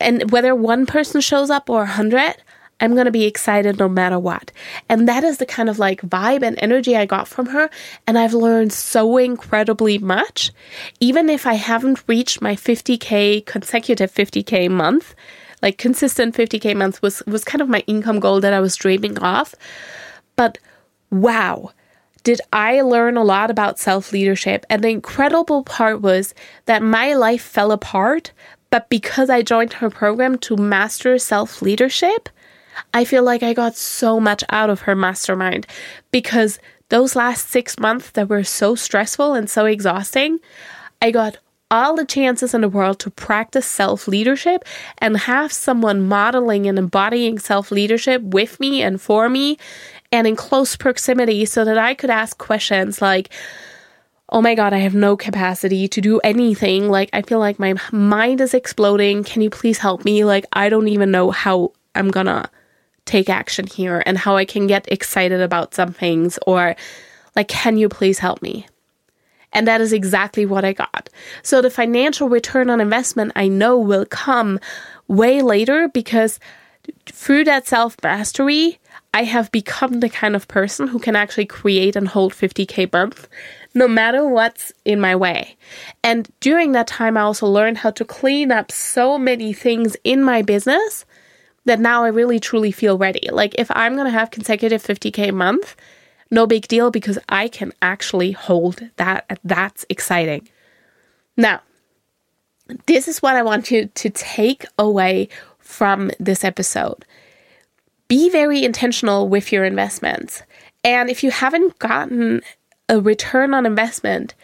And 0.00 0.30
whether 0.30 0.54
one 0.54 0.86
person 0.86 1.20
shows 1.20 1.50
up 1.50 1.68
or 1.68 1.82
a 1.82 1.86
hundred, 1.86 2.36
I'm 2.80 2.94
going 2.94 3.06
to 3.06 3.10
be 3.10 3.24
excited 3.24 3.78
no 3.78 3.88
matter 3.88 4.18
what. 4.18 4.52
And 4.88 5.08
that 5.08 5.24
is 5.24 5.38
the 5.38 5.46
kind 5.46 5.68
of 5.68 5.78
like 5.78 6.02
vibe 6.02 6.42
and 6.42 6.58
energy 6.62 6.96
I 6.96 7.06
got 7.06 7.26
from 7.26 7.46
her. 7.46 7.70
And 8.06 8.18
I've 8.18 8.34
learned 8.34 8.72
so 8.72 9.16
incredibly 9.16 9.98
much. 9.98 10.52
Even 11.00 11.28
if 11.28 11.46
I 11.46 11.54
haven't 11.54 12.04
reached 12.06 12.40
my 12.40 12.54
50K 12.54 13.44
consecutive 13.46 14.12
50K 14.12 14.70
month, 14.70 15.14
like 15.62 15.78
consistent 15.78 16.36
50k 16.36 16.76
month 16.76 17.02
was 17.02 17.22
was 17.26 17.44
kind 17.44 17.60
of 17.60 17.68
my 17.68 17.82
income 17.86 18.20
goal 18.20 18.40
that 18.40 18.52
I 18.52 18.60
was 18.60 18.76
dreaming 18.76 19.18
of. 19.18 19.54
But 20.36 20.58
wow, 21.10 21.72
did 22.22 22.40
I 22.52 22.80
learn 22.82 23.16
a 23.16 23.24
lot 23.24 23.50
about 23.50 23.78
self 23.78 24.12
leadership. 24.12 24.66
And 24.70 24.82
the 24.82 24.90
incredible 24.90 25.64
part 25.64 26.00
was 26.00 26.34
that 26.66 26.82
my 26.82 27.14
life 27.14 27.42
fell 27.42 27.72
apart, 27.72 28.32
but 28.70 28.88
because 28.88 29.30
I 29.30 29.42
joined 29.42 29.74
her 29.74 29.90
program 29.90 30.38
to 30.38 30.56
master 30.56 31.18
self 31.18 31.62
leadership, 31.62 32.28
I 32.94 33.04
feel 33.04 33.22
like 33.22 33.42
I 33.42 33.52
got 33.52 33.76
so 33.76 34.18
much 34.18 34.42
out 34.50 34.70
of 34.70 34.82
her 34.82 34.94
mastermind 34.94 35.66
because 36.10 36.58
those 36.88 37.14
last 37.14 37.48
six 37.48 37.78
months 37.78 38.10
that 38.10 38.28
were 38.28 38.44
so 38.44 38.74
stressful 38.74 39.34
and 39.34 39.48
so 39.48 39.66
exhausting, 39.66 40.38
I 41.02 41.10
got 41.10 41.38
all 41.70 41.96
the 41.96 42.06
chances 42.06 42.54
in 42.54 42.62
the 42.62 42.68
world 42.68 42.98
to 43.00 43.10
practice 43.10 43.66
self 43.66 44.08
leadership 44.08 44.64
and 44.98 45.16
have 45.16 45.52
someone 45.52 46.08
modeling 46.08 46.66
and 46.66 46.78
embodying 46.78 47.38
self 47.38 47.70
leadership 47.70 48.22
with 48.22 48.58
me 48.58 48.82
and 48.82 49.00
for 49.00 49.28
me 49.28 49.58
and 50.10 50.26
in 50.26 50.36
close 50.36 50.76
proximity 50.76 51.44
so 51.44 51.64
that 51.64 51.76
I 51.76 51.94
could 51.94 52.10
ask 52.10 52.38
questions 52.38 53.02
like, 53.02 53.30
Oh 54.30 54.42
my 54.42 54.54
God, 54.54 54.74
I 54.74 54.78
have 54.78 54.94
no 54.94 55.16
capacity 55.16 55.88
to 55.88 56.00
do 56.02 56.20
anything. 56.20 56.90
Like, 56.90 57.08
I 57.14 57.22
feel 57.22 57.38
like 57.38 57.58
my 57.58 57.74
mind 57.92 58.42
is 58.42 58.52
exploding. 58.52 59.24
Can 59.24 59.40
you 59.40 59.48
please 59.48 59.78
help 59.78 60.04
me? 60.04 60.22
Like, 60.24 60.44
I 60.52 60.68
don't 60.68 60.88
even 60.88 61.10
know 61.10 61.30
how 61.30 61.72
I'm 61.94 62.10
gonna 62.10 62.50
take 63.08 63.28
action 63.28 63.66
here 63.66 64.02
and 64.06 64.16
how 64.16 64.36
I 64.36 64.44
can 64.44 64.66
get 64.66 64.90
excited 64.92 65.40
about 65.40 65.74
some 65.74 65.92
things 65.92 66.38
or 66.46 66.76
like, 67.34 67.48
can 67.48 67.78
you 67.78 67.88
please 67.88 68.18
help 68.18 68.42
me? 68.42 68.66
And 69.52 69.66
that 69.66 69.80
is 69.80 69.92
exactly 69.92 70.44
what 70.44 70.64
I 70.64 70.72
got. 70.72 71.08
So 71.42 71.62
the 71.62 71.70
financial 71.70 72.28
return 72.28 72.68
on 72.68 72.80
investment 72.80 73.32
I 73.34 73.48
know 73.48 73.78
will 73.78 74.04
come 74.04 74.60
way 75.08 75.40
later 75.40 75.88
because 75.88 76.38
through 77.06 77.44
that 77.44 77.66
self 77.66 77.96
mastery, 78.02 78.78
I 79.14 79.24
have 79.24 79.50
become 79.50 80.00
the 80.00 80.10
kind 80.10 80.36
of 80.36 80.48
person 80.48 80.86
who 80.86 80.98
can 80.98 81.16
actually 81.16 81.46
create 81.46 81.96
and 81.96 82.06
hold 82.06 82.34
50k 82.34 82.92
month 82.92 83.26
no 83.74 83.88
matter 83.88 84.26
what's 84.26 84.72
in 84.84 85.00
my 85.00 85.14
way. 85.14 85.56
And 86.02 86.28
during 86.40 86.72
that 86.72 86.86
time, 86.86 87.16
I 87.16 87.22
also 87.22 87.46
learned 87.46 87.78
how 87.78 87.90
to 87.92 88.04
clean 88.04 88.50
up 88.50 88.72
so 88.72 89.18
many 89.18 89.52
things 89.52 89.96
in 90.04 90.22
my 90.22 90.42
business 90.42 91.04
that 91.68 91.80
now 91.80 92.04
I 92.04 92.08
really 92.08 92.40
truly 92.40 92.72
feel 92.72 92.98
ready. 92.98 93.28
Like 93.30 93.54
if 93.58 93.70
I'm 93.70 93.94
going 93.94 94.06
to 94.06 94.18
have 94.18 94.30
consecutive 94.30 94.82
50k 94.82 95.32
month, 95.32 95.76
no 96.30 96.46
big 96.46 96.68
deal 96.68 96.90
because 96.90 97.18
I 97.28 97.48
can 97.48 97.72
actually 97.80 98.32
hold 98.32 98.82
that. 98.96 99.38
That's 99.44 99.86
exciting. 99.88 100.48
Now, 101.36 101.62
this 102.86 103.08
is 103.08 103.22
what 103.22 103.36
I 103.36 103.42
want 103.42 103.70
you 103.70 103.86
to 103.86 104.10
take 104.10 104.66
away 104.78 105.28
from 105.58 106.10
this 106.18 106.44
episode. 106.44 107.04
Be 108.08 108.28
very 108.30 108.64
intentional 108.64 109.28
with 109.28 109.52
your 109.52 109.64
investments. 109.64 110.42
And 110.84 111.10
if 111.10 111.22
you 111.22 111.30
haven't 111.30 111.78
gotten 111.78 112.42
a 112.88 113.00
return 113.00 113.54
on 113.54 113.66
investment, 113.66 114.34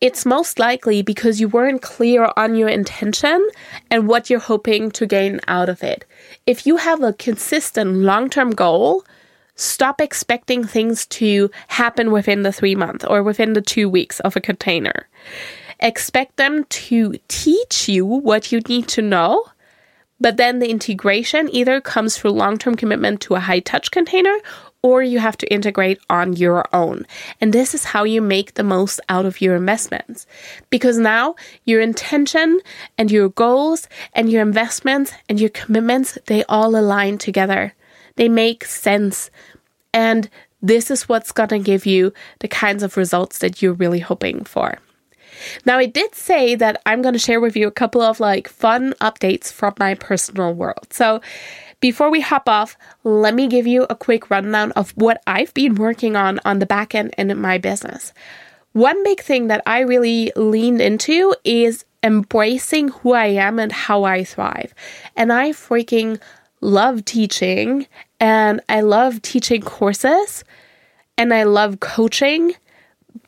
it's 0.00 0.26
most 0.26 0.58
likely 0.58 1.02
because 1.02 1.40
you 1.40 1.48
weren't 1.48 1.80
clear 1.80 2.30
on 2.36 2.56
your 2.56 2.68
intention 2.68 3.48
and 3.90 4.08
what 4.08 4.28
you're 4.28 4.40
hoping 4.40 4.90
to 4.92 5.06
gain 5.06 5.40
out 5.46 5.68
of 5.68 5.82
it. 5.82 6.04
If 6.46 6.66
you 6.66 6.76
have 6.76 7.02
a 7.02 7.12
consistent 7.12 7.96
long 7.96 8.28
term 8.28 8.50
goal, 8.50 9.04
stop 9.54 10.00
expecting 10.00 10.64
things 10.64 11.06
to 11.06 11.50
happen 11.68 12.10
within 12.10 12.42
the 12.42 12.52
three 12.52 12.74
months 12.74 13.04
or 13.04 13.22
within 13.22 13.52
the 13.52 13.62
two 13.62 13.88
weeks 13.88 14.18
of 14.20 14.34
a 14.36 14.40
container. 14.40 15.08
Expect 15.78 16.36
them 16.36 16.64
to 16.64 17.14
teach 17.28 17.88
you 17.88 18.04
what 18.04 18.50
you 18.50 18.60
need 18.60 18.88
to 18.88 19.02
know, 19.02 19.44
but 20.20 20.36
then 20.36 20.58
the 20.58 20.70
integration 20.70 21.48
either 21.52 21.80
comes 21.80 22.16
through 22.16 22.30
long 22.32 22.58
term 22.58 22.74
commitment 22.74 23.20
to 23.22 23.34
a 23.34 23.40
high 23.40 23.60
touch 23.60 23.90
container 23.90 24.36
or 24.82 25.02
you 25.02 25.20
have 25.20 25.38
to 25.38 25.52
integrate 25.52 26.00
on 26.10 26.32
your 26.32 26.64
own. 26.72 27.06
And 27.40 27.52
this 27.52 27.74
is 27.74 27.84
how 27.84 28.04
you 28.04 28.20
make 28.20 28.54
the 28.54 28.64
most 28.64 29.00
out 29.08 29.24
of 29.24 29.40
your 29.40 29.54
investments. 29.54 30.26
Because 30.70 30.98
now 30.98 31.36
your 31.64 31.80
intention 31.80 32.60
and 32.98 33.10
your 33.10 33.28
goals 33.30 33.88
and 34.12 34.30
your 34.30 34.42
investments 34.42 35.12
and 35.28 35.40
your 35.40 35.50
commitments, 35.50 36.18
they 36.26 36.44
all 36.44 36.76
align 36.76 37.18
together. 37.18 37.74
They 38.16 38.28
make 38.28 38.64
sense. 38.64 39.30
And 39.94 40.28
this 40.60 40.90
is 40.90 41.08
what's 41.08 41.32
going 41.32 41.48
to 41.50 41.58
give 41.58 41.86
you 41.86 42.12
the 42.40 42.48
kinds 42.48 42.82
of 42.82 42.96
results 42.96 43.38
that 43.38 43.62
you're 43.62 43.72
really 43.72 44.00
hoping 44.00 44.44
for. 44.44 44.78
Now, 45.64 45.78
I 45.78 45.86
did 45.86 46.14
say 46.14 46.54
that 46.56 46.80
I'm 46.86 47.02
going 47.02 47.14
to 47.14 47.18
share 47.18 47.40
with 47.40 47.56
you 47.56 47.66
a 47.66 47.72
couple 47.72 48.00
of 48.00 48.20
like 48.20 48.48
fun 48.48 48.94
updates 49.00 49.52
from 49.52 49.74
my 49.78 49.94
personal 49.94 50.52
world. 50.52 50.92
So, 50.92 51.20
before 51.82 52.10
we 52.10 52.20
hop 52.20 52.48
off, 52.48 52.78
let 53.02 53.34
me 53.34 53.48
give 53.48 53.66
you 53.66 53.86
a 53.90 53.96
quick 53.96 54.30
rundown 54.30 54.70
of 54.72 54.92
what 54.92 55.20
I've 55.26 55.52
been 55.52 55.74
working 55.74 56.14
on 56.14 56.38
on 56.44 56.60
the 56.60 56.64
back 56.64 56.94
end 56.94 57.12
in 57.18 57.36
my 57.38 57.58
business. 57.58 58.14
One 58.72 59.02
big 59.02 59.20
thing 59.20 59.48
that 59.48 59.62
I 59.66 59.80
really 59.80 60.32
leaned 60.36 60.80
into 60.80 61.34
is 61.44 61.84
embracing 62.04 62.88
who 62.88 63.12
I 63.12 63.26
am 63.26 63.58
and 63.58 63.72
how 63.72 64.04
I 64.04 64.22
thrive. 64.22 64.72
And 65.16 65.32
I 65.32 65.50
freaking 65.50 66.20
love 66.60 67.04
teaching 67.04 67.88
and 68.20 68.60
I 68.68 68.82
love 68.82 69.20
teaching 69.20 69.62
courses 69.62 70.44
and 71.18 71.34
I 71.34 71.42
love 71.42 71.80
coaching, 71.80 72.54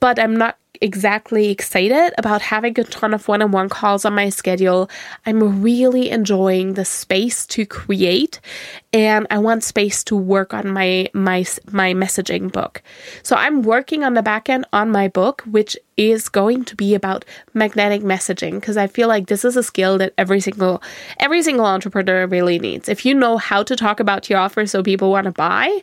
but 0.00 0.18
I'm 0.18 0.36
not 0.36 0.56
exactly 0.80 1.50
excited 1.50 2.12
about 2.18 2.42
having 2.42 2.78
a 2.78 2.84
ton 2.84 3.14
of 3.14 3.28
one 3.28 3.40
on 3.40 3.52
one 3.52 3.68
calls 3.68 4.04
on 4.04 4.14
my 4.14 4.28
schedule. 4.28 4.90
I'm 5.24 5.62
really 5.62 6.10
enjoying 6.10 6.74
the 6.74 6.84
space 6.84 7.46
to 7.48 7.64
create 7.64 8.40
and 8.92 9.26
I 9.30 9.38
want 9.38 9.64
space 9.64 10.04
to 10.04 10.16
work 10.16 10.52
on 10.52 10.68
my 10.68 11.08
my 11.14 11.46
my 11.70 11.94
messaging 11.94 12.50
book. 12.50 12.82
So 13.22 13.36
I'm 13.36 13.62
working 13.62 14.04
on 14.04 14.14
the 14.14 14.22
back 14.22 14.48
end 14.48 14.66
on 14.72 14.90
my 14.90 15.08
book 15.08 15.42
which 15.46 15.76
is 15.96 16.28
going 16.28 16.64
to 16.64 16.76
be 16.76 16.94
about 16.94 17.24
magnetic 17.54 18.02
messaging 18.02 18.54
because 18.54 18.76
I 18.76 18.86
feel 18.86 19.08
like 19.08 19.28
this 19.28 19.44
is 19.44 19.56
a 19.56 19.62
skill 19.62 19.96
that 19.98 20.12
every 20.18 20.40
single 20.40 20.82
every 21.20 21.42
single 21.42 21.66
entrepreneur 21.66 22.26
really 22.26 22.58
needs. 22.58 22.88
If 22.88 23.06
you 23.06 23.14
know 23.14 23.38
how 23.38 23.62
to 23.62 23.76
talk 23.76 24.00
about 24.00 24.28
your 24.28 24.40
offer 24.40 24.66
so 24.66 24.82
people 24.82 25.10
want 25.10 25.24
to 25.24 25.32
buy, 25.32 25.82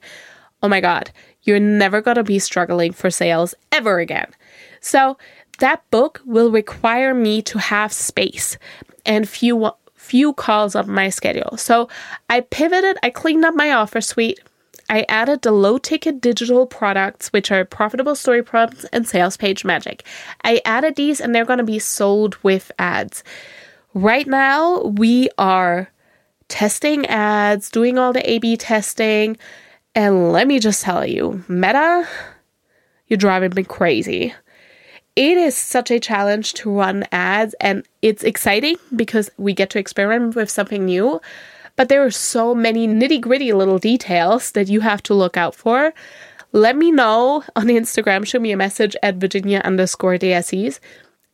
oh 0.62 0.68
my 0.68 0.82
god, 0.82 1.12
you're 1.44 1.60
never 1.60 2.02
going 2.02 2.16
to 2.16 2.24
be 2.24 2.40
struggling 2.40 2.94
for 2.94 3.10
sales 3.10 3.56
ever 3.72 4.00
again. 4.00 4.32
So 4.80 5.18
that 5.60 5.90
book 5.92 6.22
will 6.26 6.52
require 6.52 7.14
me 7.14 7.42
to 7.44 7.58
have 7.58 7.94
space 7.94 8.58
and 9.06 9.28
few 9.28 9.72
few 9.96 10.34
calls 10.34 10.76
on 10.76 10.90
my 10.90 11.10
schedule. 11.10 11.56
So 11.58 11.88
I 12.30 12.42
pivoted, 12.42 12.98
I 13.04 13.12
cleaned 13.12 13.46
up 13.46 13.56
my 13.56 13.72
offer 13.72 14.02
suite. 14.02 14.40
I 14.90 15.06
added 15.08 15.42
the 15.44 15.52
low 15.52 15.78
ticket 15.78 16.20
digital 16.20 16.66
products, 16.66 17.32
which 17.32 17.52
are 17.52 17.64
profitable 17.64 18.16
story 18.16 18.44
prompts 18.44 18.84
and 18.86 19.08
sales 19.08 19.38
page 19.38 19.64
magic. 19.64 20.04
I 20.44 20.60
added 20.66 20.96
these 20.96 21.22
and 21.22 21.34
they're 21.34 21.46
going 21.46 21.60
to 21.60 21.64
be 21.64 21.80
sold 21.80 22.36
with 22.44 22.72
ads. 22.78 23.24
Right 23.94 24.28
now, 24.28 24.82
we 24.82 25.30
are 25.38 25.92
testing 26.50 27.06
ads, 27.06 27.70
doing 27.70 27.98
all 27.98 28.12
the 28.12 28.30
A 28.30 28.40
B 28.40 28.58
testing. 28.58 29.38
And 29.94 30.32
let 30.32 30.48
me 30.48 30.60
just 30.60 30.84
tell 30.84 31.06
you, 31.06 31.44
Meta, 31.48 32.08
you're 33.08 33.18
driving 33.18 33.54
me 33.56 33.64
crazy 33.64 34.34
it 35.16 35.38
is 35.38 35.56
such 35.56 35.92
a 35.92 36.00
challenge 36.00 36.54
to 36.54 36.72
run 36.72 37.06
ads 37.12 37.54
and 37.60 37.86
it's 38.02 38.24
exciting 38.24 38.78
because 38.96 39.30
we 39.38 39.54
get 39.54 39.70
to 39.72 39.80
experiment 39.80 40.36
with 40.36 40.50
something 40.50 40.86
new. 40.86 41.20
But 41.76 41.90
there 41.90 42.06
are 42.06 42.12
so 42.12 42.56
many 42.56 42.88
nitty 42.88 43.22
gritty 43.22 43.54
little 43.54 43.80
details 43.80 44.52
that 44.52 44.70
you 44.70 44.82
have 44.82 45.04
to 45.04 45.14
look 45.14 45.36
out 45.36 45.56
for. 45.56 45.94
Let 46.54 46.76
me 46.76 46.92
know 46.92 47.44
on 47.56 47.68
Instagram, 47.68 48.26
show 48.26 48.40
me 48.40 48.52
a 48.52 48.58
message 48.58 48.96
at 49.04 49.16
Virginia 49.16 49.62
underscore 49.64 50.18
DSEs 50.18 50.80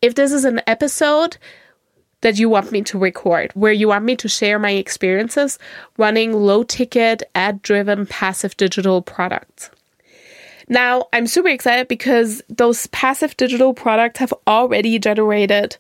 if 0.02 0.16
this 0.16 0.32
is 0.32 0.46
an 0.46 0.62
episode 0.68 1.38
that 2.22 2.40
you 2.40 2.50
want 2.50 2.72
me 2.72 2.82
to 2.82 2.98
record, 2.98 3.52
where 3.54 3.72
you 3.72 3.88
want 3.88 4.06
me 4.06 4.16
to 4.16 4.28
share 4.28 4.58
my 4.60 4.72
experiences 4.72 5.60
running 5.98 6.34
low 6.34 6.64
ticket, 6.64 7.24
ad 7.36 7.62
driven, 7.62 8.06
passive 8.06 8.58
digital 8.58 9.02
products. 9.02 9.70
Now, 10.70 11.08
I'm 11.14 11.28
super 11.28 11.48
excited 11.48 11.88
because 11.88 12.42
those 12.50 12.88
passive 12.88 13.38
digital 13.38 13.74
products 13.74 14.20
have 14.20 14.34
already 14.46 15.00
generated, 15.00 15.78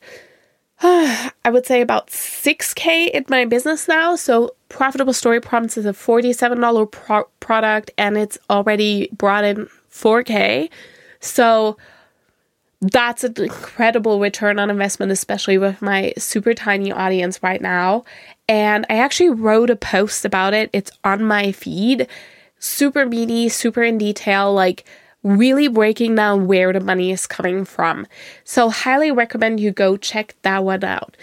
uh, 0.81 1.29
I 1.45 1.49
would 1.49 1.65
say, 1.65 1.81
about 1.81 2.07
6K 2.07 3.09
in 3.11 3.25
my 3.29 3.45
business 3.45 3.87
now. 3.87 4.15
So, 4.15 4.51
Profitable 4.69 5.13
Story 5.13 5.41
Prompts 5.41 5.77
is 5.77 5.85
a 5.85 5.91
$47 5.93 6.91
pro- 6.91 7.27
product 7.39 7.91
and 7.97 8.17
it's 8.17 8.37
already 8.49 9.09
brought 9.11 9.43
in 9.43 9.67
4K. 9.91 10.69
So, 11.19 11.77
that's 12.81 13.23
an 13.23 13.33
incredible 13.37 14.19
return 14.19 14.59
on 14.59 14.69
investment, 14.69 15.11
especially 15.11 15.57
with 15.57 15.81
my 15.81 16.13
super 16.17 16.53
tiny 16.53 16.91
audience 16.91 17.41
right 17.41 17.61
now. 17.61 18.03
And 18.47 18.85
I 18.89 18.97
actually 18.97 19.29
wrote 19.29 19.69
a 19.69 19.75
post 19.75 20.25
about 20.25 20.53
it. 20.53 20.69
It's 20.73 20.91
on 21.03 21.23
my 21.23 21.51
feed 21.51 22.07
super 22.59 23.05
meaty, 23.05 23.49
super 23.49 23.83
in 23.83 23.97
detail, 23.97 24.53
like 24.53 24.83
really 25.27 25.67
breaking 25.67 26.15
down 26.15 26.47
where 26.47 26.71
the 26.71 26.79
money 26.79 27.11
is 27.11 27.27
coming 27.27 27.65
from. 27.65 28.07
So, 28.43 28.69
highly 28.69 29.11
recommend 29.11 29.59
you 29.59 29.71
go 29.71 29.97
check 29.97 30.35
that 30.43 30.63
one 30.63 30.83
out. 30.83 31.17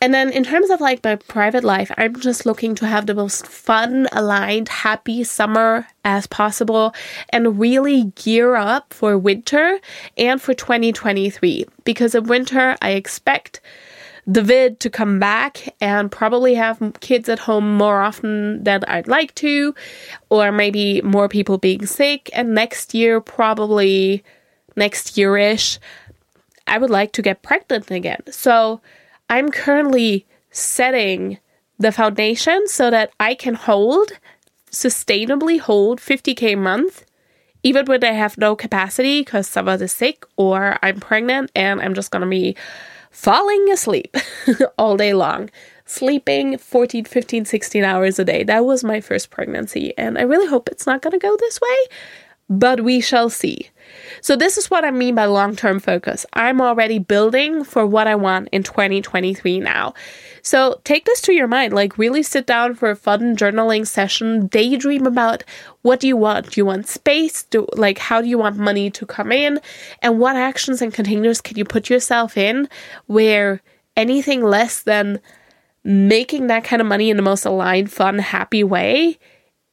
And 0.00 0.14
then, 0.14 0.30
in 0.30 0.44
terms 0.44 0.70
of 0.70 0.80
like 0.80 1.04
my 1.04 1.16
private 1.16 1.64
life, 1.64 1.90
I'm 1.96 2.18
just 2.20 2.46
looking 2.46 2.74
to 2.76 2.86
have 2.86 3.06
the 3.06 3.14
most 3.14 3.46
fun, 3.46 4.08
aligned, 4.12 4.68
happy 4.68 5.24
summer 5.24 5.86
as 6.04 6.26
possible 6.26 6.94
and 7.28 7.60
really 7.60 8.04
gear 8.14 8.56
up 8.56 8.94
for 8.94 9.18
winter 9.18 9.78
and 10.16 10.40
for 10.40 10.54
2023 10.54 11.66
because 11.84 12.14
in 12.14 12.24
winter, 12.24 12.76
I 12.80 12.90
expect 12.92 13.60
the 14.30 14.42
vid 14.42 14.78
to 14.78 14.88
come 14.88 15.18
back 15.18 15.74
and 15.80 16.10
probably 16.10 16.54
have 16.54 16.78
kids 17.00 17.28
at 17.28 17.40
home 17.40 17.76
more 17.76 18.00
often 18.00 18.62
than 18.62 18.84
I'd 18.86 19.08
like 19.08 19.34
to, 19.36 19.74
or 20.28 20.52
maybe 20.52 21.02
more 21.02 21.28
people 21.28 21.58
being 21.58 21.84
sick. 21.84 22.30
And 22.32 22.54
next 22.54 22.94
year, 22.94 23.20
probably 23.20 24.22
next 24.76 25.16
yearish, 25.16 25.78
I 26.68 26.78
would 26.78 26.90
like 26.90 27.10
to 27.14 27.22
get 27.22 27.42
pregnant 27.42 27.90
again. 27.90 28.22
So 28.30 28.80
I'm 29.28 29.50
currently 29.50 30.26
setting 30.52 31.38
the 31.80 31.90
foundation 31.90 32.68
so 32.68 32.88
that 32.88 33.10
I 33.18 33.34
can 33.34 33.54
hold 33.54 34.12
sustainably 34.70 35.58
hold 35.58 35.98
50k 35.98 36.52
a 36.52 36.54
month 36.54 37.04
even 37.64 37.86
when 37.86 38.04
I 38.04 38.12
have 38.12 38.38
no 38.38 38.54
capacity 38.54 39.22
because 39.22 39.48
someone 39.48 39.82
is 39.82 39.90
sick 39.90 40.24
or 40.36 40.78
I'm 40.80 41.00
pregnant 41.00 41.50
and 41.56 41.80
I'm 41.80 41.94
just 41.94 42.12
gonna 42.12 42.28
be 42.28 42.56
falling 43.10 43.70
asleep 43.70 44.16
all 44.78 44.96
day 44.96 45.12
long, 45.12 45.50
sleeping 45.84 46.56
14, 46.56 47.04
15, 47.04 47.44
16 47.44 47.84
hours 47.84 48.18
a 48.18 48.24
day. 48.24 48.42
That 48.42 48.64
was 48.64 48.84
my 48.84 49.00
first 49.00 49.30
pregnancy, 49.30 49.92
and 49.98 50.18
I 50.18 50.22
really 50.22 50.46
hope 50.46 50.68
it's 50.68 50.86
not 50.86 51.02
to 51.12 51.18
go 51.18 51.36
this 51.36 51.60
way, 51.60 51.96
but 52.50 52.82
we 52.82 53.00
shall 53.00 53.30
see. 53.30 53.70
So, 54.20 54.36
this 54.36 54.58
is 54.58 54.70
what 54.70 54.84
I 54.84 54.90
mean 54.90 55.14
by 55.14 55.24
long 55.24 55.56
term 55.56 55.78
focus. 55.78 56.26
I'm 56.32 56.60
already 56.60 56.98
building 56.98 57.64
for 57.64 57.86
what 57.86 58.06
I 58.06 58.16
want 58.16 58.48
in 58.50 58.62
2023 58.62 59.60
now. 59.60 59.94
So, 60.42 60.80
take 60.84 61.04
this 61.06 61.20
to 61.22 61.32
your 61.32 61.46
mind. 61.46 61.72
Like, 61.72 61.96
really 61.96 62.22
sit 62.22 62.46
down 62.46 62.74
for 62.74 62.90
a 62.90 62.96
fun 62.96 63.36
journaling 63.36 63.86
session, 63.86 64.48
daydream 64.48 65.06
about 65.06 65.44
what 65.82 66.00
do 66.00 66.08
you 66.08 66.16
want? 66.16 66.50
Do 66.50 66.60
you 66.60 66.66
want 66.66 66.88
space? 66.88 67.44
Do, 67.44 67.66
like, 67.74 67.98
how 67.98 68.20
do 68.20 68.28
you 68.28 68.38
want 68.38 68.56
money 68.56 68.90
to 68.90 69.06
come 69.06 69.32
in? 69.32 69.60
And 70.02 70.18
what 70.18 70.36
actions 70.36 70.82
and 70.82 70.92
containers 70.92 71.40
can 71.40 71.56
you 71.56 71.64
put 71.64 71.88
yourself 71.88 72.36
in 72.36 72.68
where 73.06 73.62
anything 73.96 74.42
less 74.42 74.82
than 74.82 75.20
making 75.84 76.48
that 76.48 76.64
kind 76.64 76.82
of 76.82 76.88
money 76.88 77.10
in 77.10 77.16
the 77.16 77.22
most 77.22 77.44
aligned, 77.44 77.90
fun, 77.90 78.18
happy 78.18 78.64
way 78.64 79.18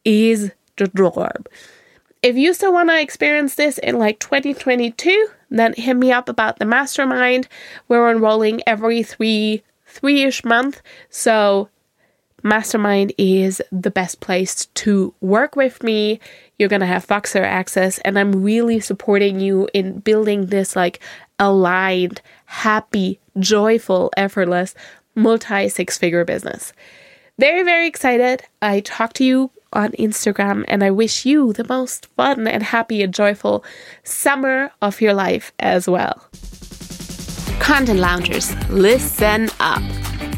is 0.05 0.51
the 0.77 0.89
norm. 0.95 1.43
If 2.21 2.35
you 2.35 2.53
still 2.53 2.73
want 2.73 2.89
to 2.89 2.99
experience 2.99 3.55
this 3.55 3.77
in 3.77 3.99
like 3.99 4.19
2022, 4.19 5.27
then 5.49 5.73
hit 5.73 5.95
me 5.95 6.11
up 6.11 6.29
about 6.29 6.59
the 6.59 6.65
mastermind. 6.65 7.47
We're 7.87 8.11
enrolling 8.11 8.61
every 8.67 9.03
three 9.03 9.63
three 9.85 10.23
ish 10.23 10.43
month. 10.43 10.81
So 11.09 11.69
Mastermind 12.43 13.13
is 13.17 13.61
the 13.71 13.89
best 13.89 14.19
place 14.19 14.67
to 14.75 15.13
work 15.21 15.55
with 15.55 15.81
me. 15.81 16.19
You're 16.57 16.69
going 16.69 16.81
to 16.81 16.85
have 16.85 17.07
Voxer 17.07 17.41
access, 17.41 17.97
and 17.99 18.17
I'm 18.17 18.43
really 18.43 18.79
supporting 18.79 19.39
you 19.39 19.67
in 19.73 19.99
building 19.99 20.47
this 20.47 20.75
like 20.75 20.99
aligned, 21.39 22.21
happy, 22.45 23.19
joyful, 23.39 24.11
effortless, 24.15 24.75
multi 25.15 25.67
six 25.67 25.97
figure 25.97 26.25
business. 26.25 26.73
Very, 27.39 27.63
very 27.63 27.87
excited. 27.87 28.43
I 28.61 28.81
talk 28.81 29.13
to 29.13 29.25
you 29.25 29.51
on 29.73 29.91
Instagram, 29.93 30.65
and 30.67 30.83
I 30.83 30.91
wish 30.91 31.25
you 31.25 31.53
the 31.53 31.65
most 31.67 32.07
fun 32.15 32.47
and 32.47 32.63
happy 32.63 33.01
and 33.01 33.13
joyful 33.13 33.63
summer 34.03 34.71
of 34.81 35.01
your 35.01 35.13
life 35.13 35.51
as 35.59 35.87
well. 35.87 36.25
Content 37.59 37.99
Loungers, 37.99 38.53
listen 38.69 39.49
up. 39.59 39.81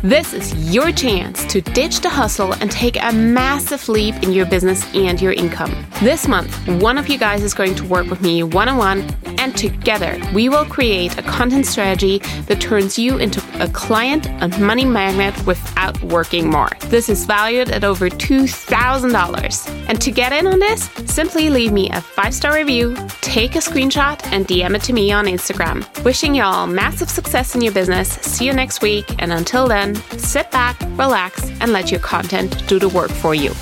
This 0.03 0.33
is 0.33 0.73
your 0.73 0.93
chance 0.93 1.43
to 1.47 1.59
ditch 1.59 1.99
the 1.99 2.09
hustle 2.09 2.53
and 2.53 2.71
take 2.71 2.95
a 3.01 3.11
massive 3.11 3.89
leap 3.89 4.15
in 4.23 4.31
your 4.31 4.45
business 4.45 4.85
and 4.95 5.21
your 5.21 5.33
income. 5.33 5.75
This 6.01 6.25
month, 6.25 6.55
one 6.81 6.97
of 6.97 7.09
you 7.09 7.17
guys 7.17 7.43
is 7.43 7.53
going 7.53 7.75
to 7.75 7.83
work 7.83 8.09
with 8.09 8.21
me 8.21 8.43
one 8.43 8.69
on 8.69 8.77
one, 8.77 9.01
and 9.39 9.57
together 9.57 10.17
we 10.33 10.47
will 10.47 10.63
create 10.63 11.17
a 11.17 11.21
content 11.23 11.65
strategy 11.65 12.19
that 12.47 12.61
turns 12.61 12.97
you 12.97 13.17
into 13.17 13.43
a 13.61 13.67
client 13.67 14.29
and 14.29 14.57
money 14.61 14.85
magnet 14.85 15.35
without 15.45 16.01
working 16.03 16.49
more. 16.49 16.69
This 16.85 17.09
is 17.09 17.25
valued 17.25 17.69
at 17.69 17.83
over 17.83 18.09
$2,000. 18.09 19.85
And 19.89 20.01
to 20.01 20.11
get 20.11 20.31
in 20.31 20.47
on 20.47 20.59
this, 20.59 20.83
simply 21.07 21.49
leave 21.49 21.73
me 21.73 21.89
a 21.89 21.99
five 21.99 22.33
star 22.33 22.55
review, 22.55 22.95
take 23.19 23.55
a 23.55 23.59
screenshot, 23.59 24.25
and 24.31 24.47
DM 24.47 24.75
it 24.75 24.83
to 24.83 24.93
me 24.93 25.11
on 25.11 25.25
Instagram. 25.25 25.85
Wishing 26.05 26.35
y'all 26.35 26.67
massive 26.67 27.09
success 27.09 27.53
in 27.53 27.61
your 27.61 27.73
business. 27.73 28.09
See 28.21 28.45
you 28.45 28.53
next 28.53 28.81
week, 28.81 29.05
and 29.19 29.33
until 29.33 29.67
then, 29.67 29.88
sit 29.95 30.51
back, 30.51 30.79
relax, 30.97 31.49
and 31.61 31.71
let 31.71 31.91
your 31.91 31.99
content 31.99 32.67
do 32.67 32.79
the 32.79 32.89
work 32.89 33.11
for 33.11 33.33
you. 33.33 33.53